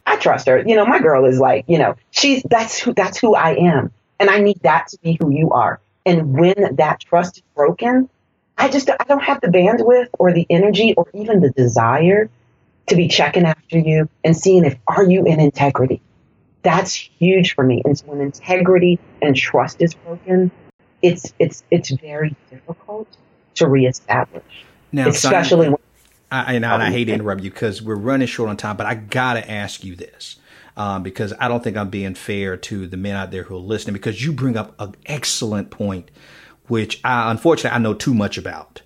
[0.05, 0.59] I trust her.
[0.59, 3.91] You know, my girl is like, you know, she's that's who that's who I am.
[4.19, 5.79] And I need that to be who you are.
[6.05, 8.09] And when that trust is broken,
[8.57, 12.29] I just I don't have the bandwidth or the energy or even the desire
[12.87, 16.01] to be checking after you and seeing if are you in integrity.
[16.61, 17.81] That's huge for me.
[17.83, 20.51] And so when integrity and trust is broken,
[21.01, 23.07] it's it's it's very difficult
[23.55, 24.43] to reestablish.
[24.91, 25.79] Now, especially when
[26.33, 28.77] I, and, I, and I hate to interrupt you because we're running short on time,
[28.77, 30.37] but I gotta ask you this.
[30.75, 33.59] Um, because I don't think I'm being fair to the men out there who are
[33.59, 36.09] listening because you bring up an excellent point,
[36.67, 38.81] which I, unfortunately I know too much about.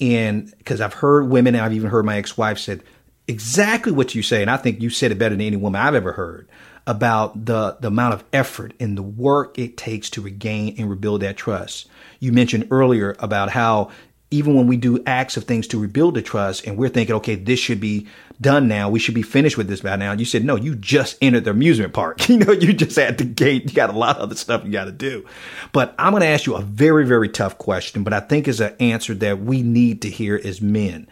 [0.00, 2.82] And because I've heard women and I've even heard my ex-wife said,
[3.28, 5.94] exactly what you say, and I think you said it better than any woman I've
[5.94, 6.48] ever heard
[6.88, 11.20] about the the amount of effort and the work it takes to regain and rebuild
[11.20, 11.86] that trust.
[12.18, 13.90] You mentioned earlier about how
[14.30, 17.34] even when we do acts of things to rebuild the trust and we're thinking, okay,
[17.34, 18.06] this should be
[18.40, 18.90] done now.
[18.90, 20.12] We should be finished with this by now.
[20.12, 22.18] You said, no, you just entered the amusement park.
[22.28, 23.64] You know, you just at the gate.
[23.64, 25.24] You got a lot of other stuff you got to do.
[25.72, 28.60] But I'm going to ask you a very, very tough question, but I think is
[28.60, 31.08] an answer that we need to hear as men.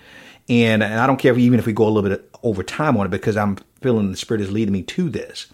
[0.49, 2.99] And, and I don't care if, even if we go a little bit over time
[2.99, 5.47] on it because I'm feeling the Spirit is leading me to this.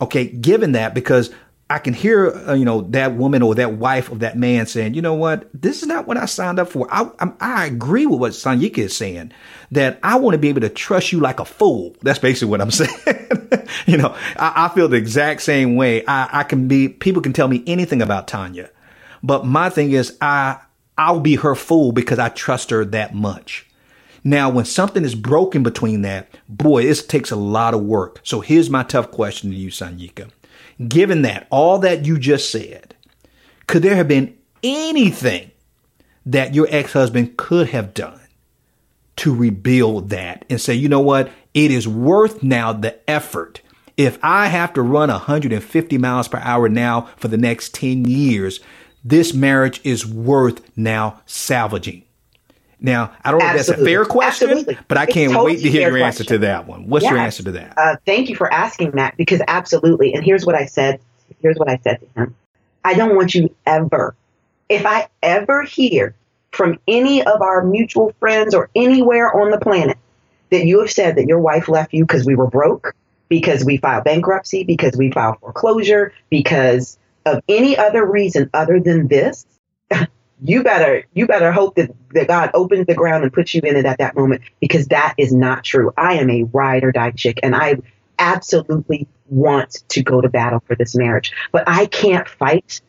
[0.00, 1.30] Okay, given that, because
[1.70, 4.94] I can hear, uh, you know, that woman or that wife of that man saying,
[4.94, 6.86] you know what, this is not what I signed up for.
[6.90, 9.32] I, I, I agree with what Sanyika is saying,
[9.70, 11.96] that I want to be able to trust you like a fool.
[12.02, 12.90] That's basically what I'm saying.
[13.86, 16.04] you know, I, I, feel the exact same way.
[16.06, 18.68] I, I can be, people can tell me anything about Tanya,
[19.22, 20.58] but my thing is, I,
[20.98, 23.66] I'll be her fool because I trust her that much.
[24.22, 28.20] Now, when something is broken between that, boy, it takes a lot of work.
[28.22, 30.30] So here's my tough question to you, Sanyika.
[30.88, 32.94] Given that, all that you just said,
[33.66, 35.50] could there have been anything
[36.26, 38.20] that your ex-husband could have done
[39.16, 41.30] to rebuild that and say, you know what?
[41.52, 43.60] It is worth now the effort.
[43.96, 48.58] If I have to run 150 miles per hour now for the next 10 years,
[49.04, 52.04] this marriage is worth now salvaging.
[52.84, 54.76] Now, I don't know if that's a fair question, absolutely.
[54.88, 56.04] but I can't totally wait to hear your question.
[56.04, 56.86] answer to that one.
[56.86, 57.10] What's yes.
[57.12, 57.78] your answer to that?
[57.78, 60.12] Uh, thank you for asking that because absolutely.
[60.12, 61.00] And here's what I said.
[61.40, 62.36] Here's what I said to him.
[62.84, 64.14] I don't want you ever,
[64.68, 66.14] if I ever hear
[66.52, 69.96] from any of our mutual friends or anywhere on the planet
[70.50, 72.94] that you have said that your wife left you because we were broke,
[73.30, 79.08] because we filed bankruptcy, because we filed foreclosure, because of any other reason other than
[79.08, 79.46] this,
[80.42, 83.76] you better you better hope that, that God opens the ground and puts you in
[83.76, 85.92] it at that moment because that is not true.
[85.96, 87.76] I am a ride or die chick and I
[88.18, 91.32] absolutely want to go to battle for this marriage.
[91.52, 92.80] But I can't fight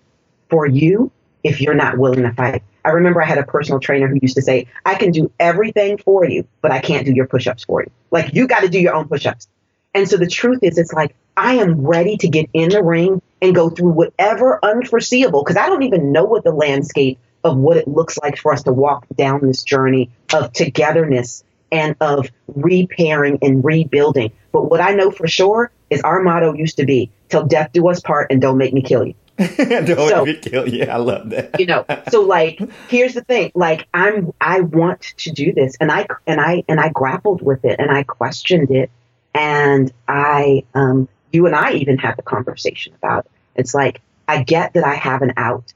[0.50, 1.12] for you
[1.44, 2.64] if you're not willing to fight.
[2.84, 5.98] I remember I had a personal trainer who used to say, I can do everything
[5.98, 7.92] for you, but I can't do your push ups for you.
[8.12, 9.48] Like, you got to do your own push ups.
[9.94, 13.22] And so the truth is, it's like, I am ready to get in the ring
[13.42, 17.78] and go through whatever unforeseeable, because I don't even know what the landscape of what
[17.78, 23.38] it looks like for us to walk down this journey of togetherness and of repairing
[23.42, 24.32] and rebuilding.
[24.52, 27.88] But what I know for sure is our motto used to be till death do
[27.88, 29.14] us part and don't make me kill you.
[29.38, 30.86] don't so, make me kill you.
[30.86, 31.60] I love that.
[31.60, 33.52] you know, so like here's the thing.
[33.54, 37.64] Like I'm I want to do this and I and I and I grappled with
[37.64, 38.90] it and I questioned it
[39.36, 43.32] and I um you and I even had the conversation about it.
[43.56, 45.74] It's like I get that I have an out,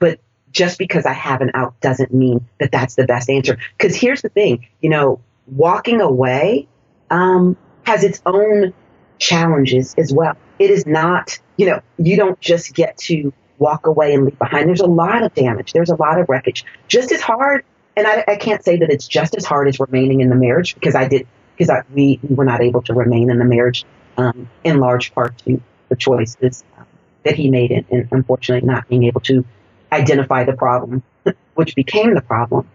[0.00, 0.20] but
[0.52, 3.58] just because I have an out doesn't mean that that's the best answer.
[3.76, 6.68] Because here's the thing, you know, walking away
[7.10, 8.72] um, has its own
[9.18, 10.36] challenges as well.
[10.58, 14.68] It is not, you know, you don't just get to walk away and leave behind.
[14.68, 15.72] There's a lot of damage.
[15.72, 16.64] There's a lot of wreckage.
[16.86, 17.64] Just as hard,
[17.96, 20.74] and I, I can't say that it's just as hard as remaining in the marriage
[20.74, 21.26] because I did,
[21.56, 23.84] because we, we were not able to remain in the marriage
[24.16, 26.86] um, in large part to the choices um,
[27.24, 29.44] that he made and unfortunately not being able to
[29.92, 31.02] identify the problem,
[31.54, 32.68] which became the problem.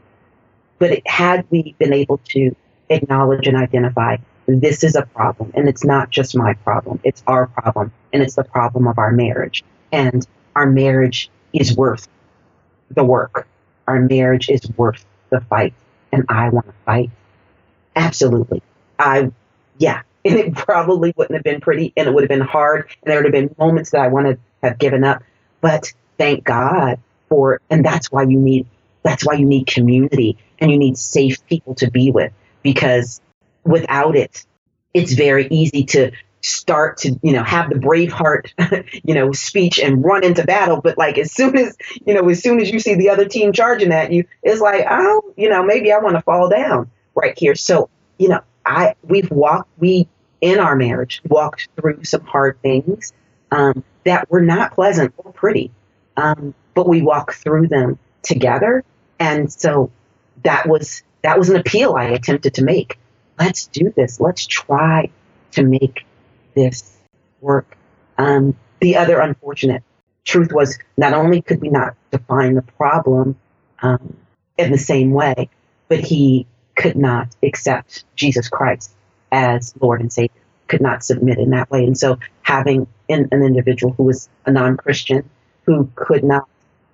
[0.80, 2.56] But it, had we been able to
[2.90, 7.48] acknowledge and identify this is a problem and it's not just my problem, it's our
[7.48, 9.64] problem and it's the problem of our marriage.
[9.92, 12.08] And our marriage is worth
[12.92, 13.48] the work.
[13.88, 15.74] Our marriage is worth the fight
[16.12, 17.10] and I want to fight.
[17.96, 18.62] Absolutely.
[19.00, 19.32] I,
[19.78, 20.02] yeah.
[20.26, 23.18] And it probably wouldn't have been pretty and it would have been hard and there
[23.18, 25.22] would have been moments that I want to have given up.
[25.60, 27.00] But thank God
[27.30, 28.68] for, and that's why you need,
[29.04, 33.22] that's why you need community and you need safe people to be with because
[33.64, 34.46] without it,
[34.94, 36.12] it's very easy to
[36.42, 40.82] start to, you know, have the Braveheart, you know, speech and run into battle.
[40.82, 43.54] But like as soon as, you know, as soon as you see the other team
[43.54, 47.38] charging at you, it's like, oh, you know, maybe I want to fall down right
[47.38, 47.56] here.
[47.56, 50.08] So, you know, I, we've walked, we,
[50.42, 53.14] in our marriage, walked through some hard things
[53.52, 55.72] um, that were not pleasant or pretty
[56.18, 58.84] um, but we walk through them together.
[59.20, 59.92] And so
[60.44, 63.00] that was that was an appeal I attempted to make.
[63.40, 64.20] Let's do this.
[64.20, 65.10] Let's try
[65.52, 66.06] to make
[66.56, 66.98] this
[67.42, 67.78] work.
[68.18, 69.84] Um, the other unfortunate
[70.26, 73.38] truth was not only could we not define the problem
[73.82, 74.18] um,
[74.58, 75.50] in the same way,
[75.88, 78.94] but he could not accept Jesus Christ
[79.32, 81.84] as Lord and Savior, could not submit in that way.
[81.86, 85.30] And so having an, an individual who was a non-Christian
[85.66, 86.48] who could not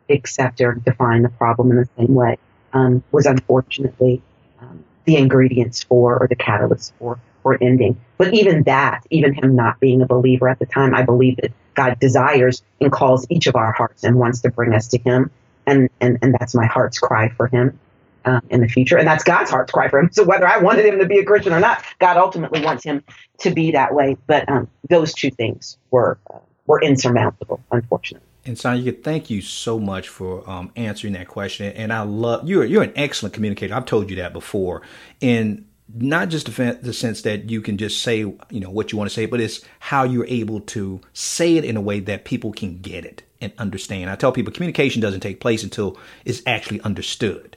[0.10, 2.38] accept or define the problem in the same way
[2.74, 4.22] um, was unfortunately
[4.62, 7.98] um, the ingredients for or the catalyst for for ending.
[8.18, 11.52] But even that, even him not being a believer at the time, I believe that
[11.80, 15.32] God desires and calls each of our hearts and wants to bring us to Him,
[15.66, 17.80] and and and that's my heart's cry for Him.
[18.26, 20.10] Um, in the future, and that's God's heart's cry for him.
[20.14, 23.02] So whether I wanted him to be a Christian or not, God ultimately wants him
[23.40, 24.18] to be that way.
[24.28, 28.29] But um, those two things were uh, were insurmountable, unfortunately.
[28.50, 31.72] And Sanyika, thank you so much for um, answering that question.
[31.74, 33.76] And I love you're you're an excellent communicator.
[33.76, 34.82] I've told you that before,
[35.22, 39.08] and not just the sense that you can just say you know what you want
[39.08, 42.52] to say, but it's how you're able to say it in a way that people
[42.52, 44.10] can get it and understand.
[44.10, 45.96] I tell people communication doesn't take place until
[46.26, 47.56] it's actually understood.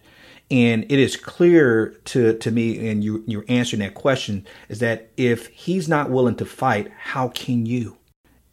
[0.50, 5.08] And it is clear to, to me, and you, you're answering that question, is that
[5.16, 7.96] if he's not willing to fight, how can you?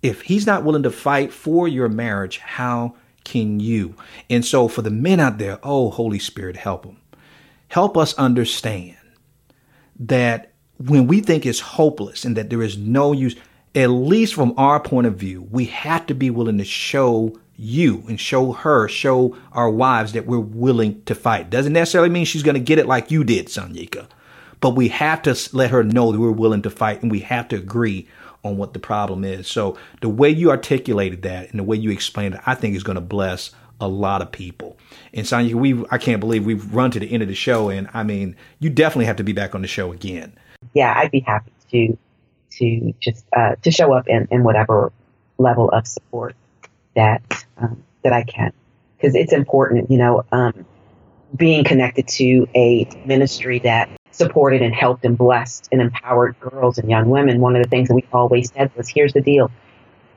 [0.01, 3.95] If he's not willing to fight for your marriage, how can you?
[4.29, 6.97] And so, for the men out there, oh, Holy Spirit, help them.
[7.67, 8.97] Help us understand
[9.99, 13.35] that when we think it's hopeless and that there is no use,
[13.75, 18.03] at least from our point of view, we have to be willing to show you
[18.07, 21.49] and show her, show our wives that we're willing to fight.
[21.49, 24.07] Doesn't necessarily mean she's going to get it like you did, Sanyika,
[24.61, 27.49] but we have to let her know that we're willing to fight and we have
[27.49, 28.07] to agree
[28.43, 29.47] on what the problem is.
[29.47, 32.83] So the way you articulated that and the way you explained it, I think is
[32.83, 34.77] going to bless a lot of people.
[35.13, 37.89] And Sanyika, we I can't believe we've run to the end of the show, and
[37.93, 40.33] I mean, you definitely have to be back on the show again.
[40.73, 41.97] Yeah, I'd be happy to
[42.51, 44.91] to just uh, to show up in, in whatever
[45.37, 46.35] level of support
[46.95, 48.51] that um, that I can,
[48.97, 49.89] because it's important.
[49.89, 50.65] You know, um,
[51.35, 53.89] being connected to a ministry that
[54.19, 57.87] supported and helped and blessed and empowered girls and young women, one of the things
[57.87, 59.49] that we always said was here's the deal.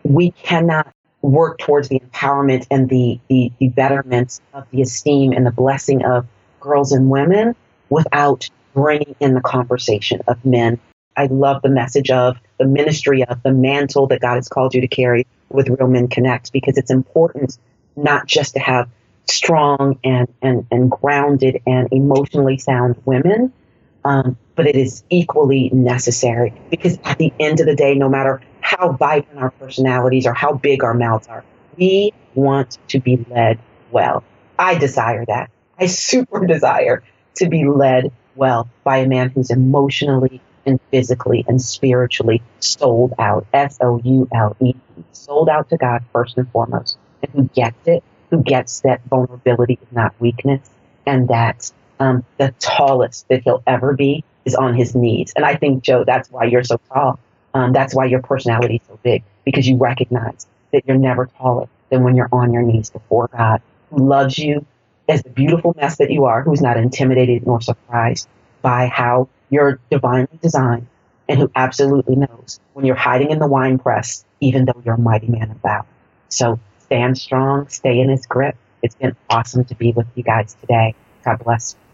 [0.02, 0.92] We cannot
[1.22, 6.04] work towards the empowerment and the, the, the betterment of the esteem and the blessing
[6.04, 6.26] of
[6.60, 7.54] girls and women
[7.88, 10.80] without bringing in the conversation of men.
[11.16, 14.80] I love the message of the ministry of the mantle that God has called you
[14.80, 17.56] to carry with Real Men Connect because it's important
[17.94, 18.88] not just to have
[19.28, 23.52] strong and, and, and grounded and emotionally sound women,
[24.04, 28.40] um, but it is equally necessary because at the end of the day, no matter
[28.62, 31.44] how vibrant our personalities or how big our mouths are.
[31.76, 33.58] We want to be led
[33.90, 34.24] well.
[34.58, 35.50] I desire that.
[35.78, 37.02] I super desire
[37.36, 43.46] to be led well by a man who's emotionally and physically and spiritually sold out.
[43.52, 44.74] S O U L E.
[45.10, 46.96] Sold out to God first and foremost.
[47.22, 50.68] And who gets it, who gets that vulnerability is not weakness,
[51.04, 51.70] and that
[52.02, 55.32] um, the tallest that he'll ever be is on his knees.
[55.36, 57.20] And I think, Joe, that's why you're so tall.
[57.54, 61.68] Um, that's why your personality is so big, because you recognize that you're never taller
[61.90, 64.66] than when you're on your knees before God, who loves you
[65.08, 68.26] as the beautiful mess that you are, who's not intimidated nor surprised
[68.62, 70.86] by how you're divinely designed,
[71.28, 75.00] and who absolutely knows when you're hiding in the wine press, even though you're a
[75.00, 75.86] mighty man of valor.
[76.30, 78.56] So stand strong, stay in his grip.
[78.82, 80.94] It's been awesome to be with you guys today.
[81.24, 81.91] God bless you.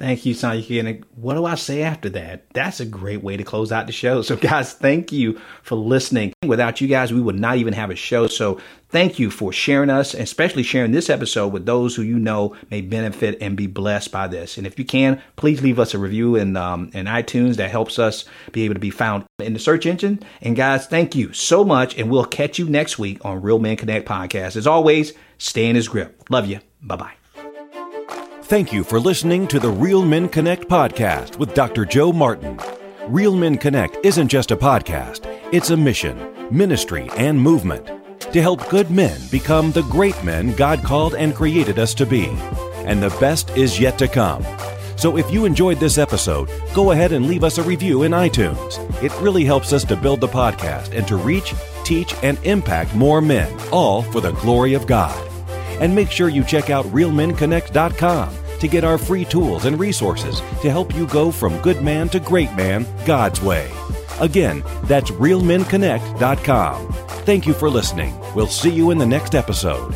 [0.00, 0.80] Thank you, Sanyika.
[0.80, 2.48] And what do I say after that?
[2.54, 4.22] That's a great way to close out the show.
[4.22, 6.32] So, guys, thank you for listening.
[6.42, 8.26] Without you guys, we would not even have a show.
[8.26, 12.56] So, thank you for sharing us, especially sharing this episode with those who you know
[12.70, 14.56] may benefit and be blessed by this.
[14.56, 17.56] And if you can, please leave us a review in um, in iTunes.
[17.56, 20.20] That helps us be able to be found in the search engine.
[20.40, 21.98] And guys, thank you so much.
[21.98, 24.56] And we'll catch you next week on Real Men Connect podcast.
[24.56, 26.22] As always, stay in his grip.
[26.30, 26.60] Love you.
[26.80, 27.19] Bye bye.
[28.50, 31.84] Thank you for listening to the Real Men Connect podcast with Dr.
[31.84, 32.58] Joe Martin.
[33.06, 35.20] Real Men Connect isn't just a podcast,
[35.52, 37.86] it's a mission, ministry, and movement
[38.32, 42.26] to help good men become the great men God called and created us to be.
[42.78, 44.44] And the best is yet to come.
[44.96, 48.80] So if you enjoyed this episode, go ahead and leave us a review in iTunes.
[49.00, 53.20] It really helps us to build the podcast and to reach, teach, and impact more
[53.20, 55.24] men, all for the glory of God.
[55.80, 60.70] And make sure you check out realmenconnect.com to get our free tools and resources to
[60.70, 63.70] help you go from good man to great man God's way.
[64.20, 66.92] Again, that's realmenconnect.com.
[67.24, 68.14] Thank you for listening.
[68.34, 69.94] We'll see you in the next episode.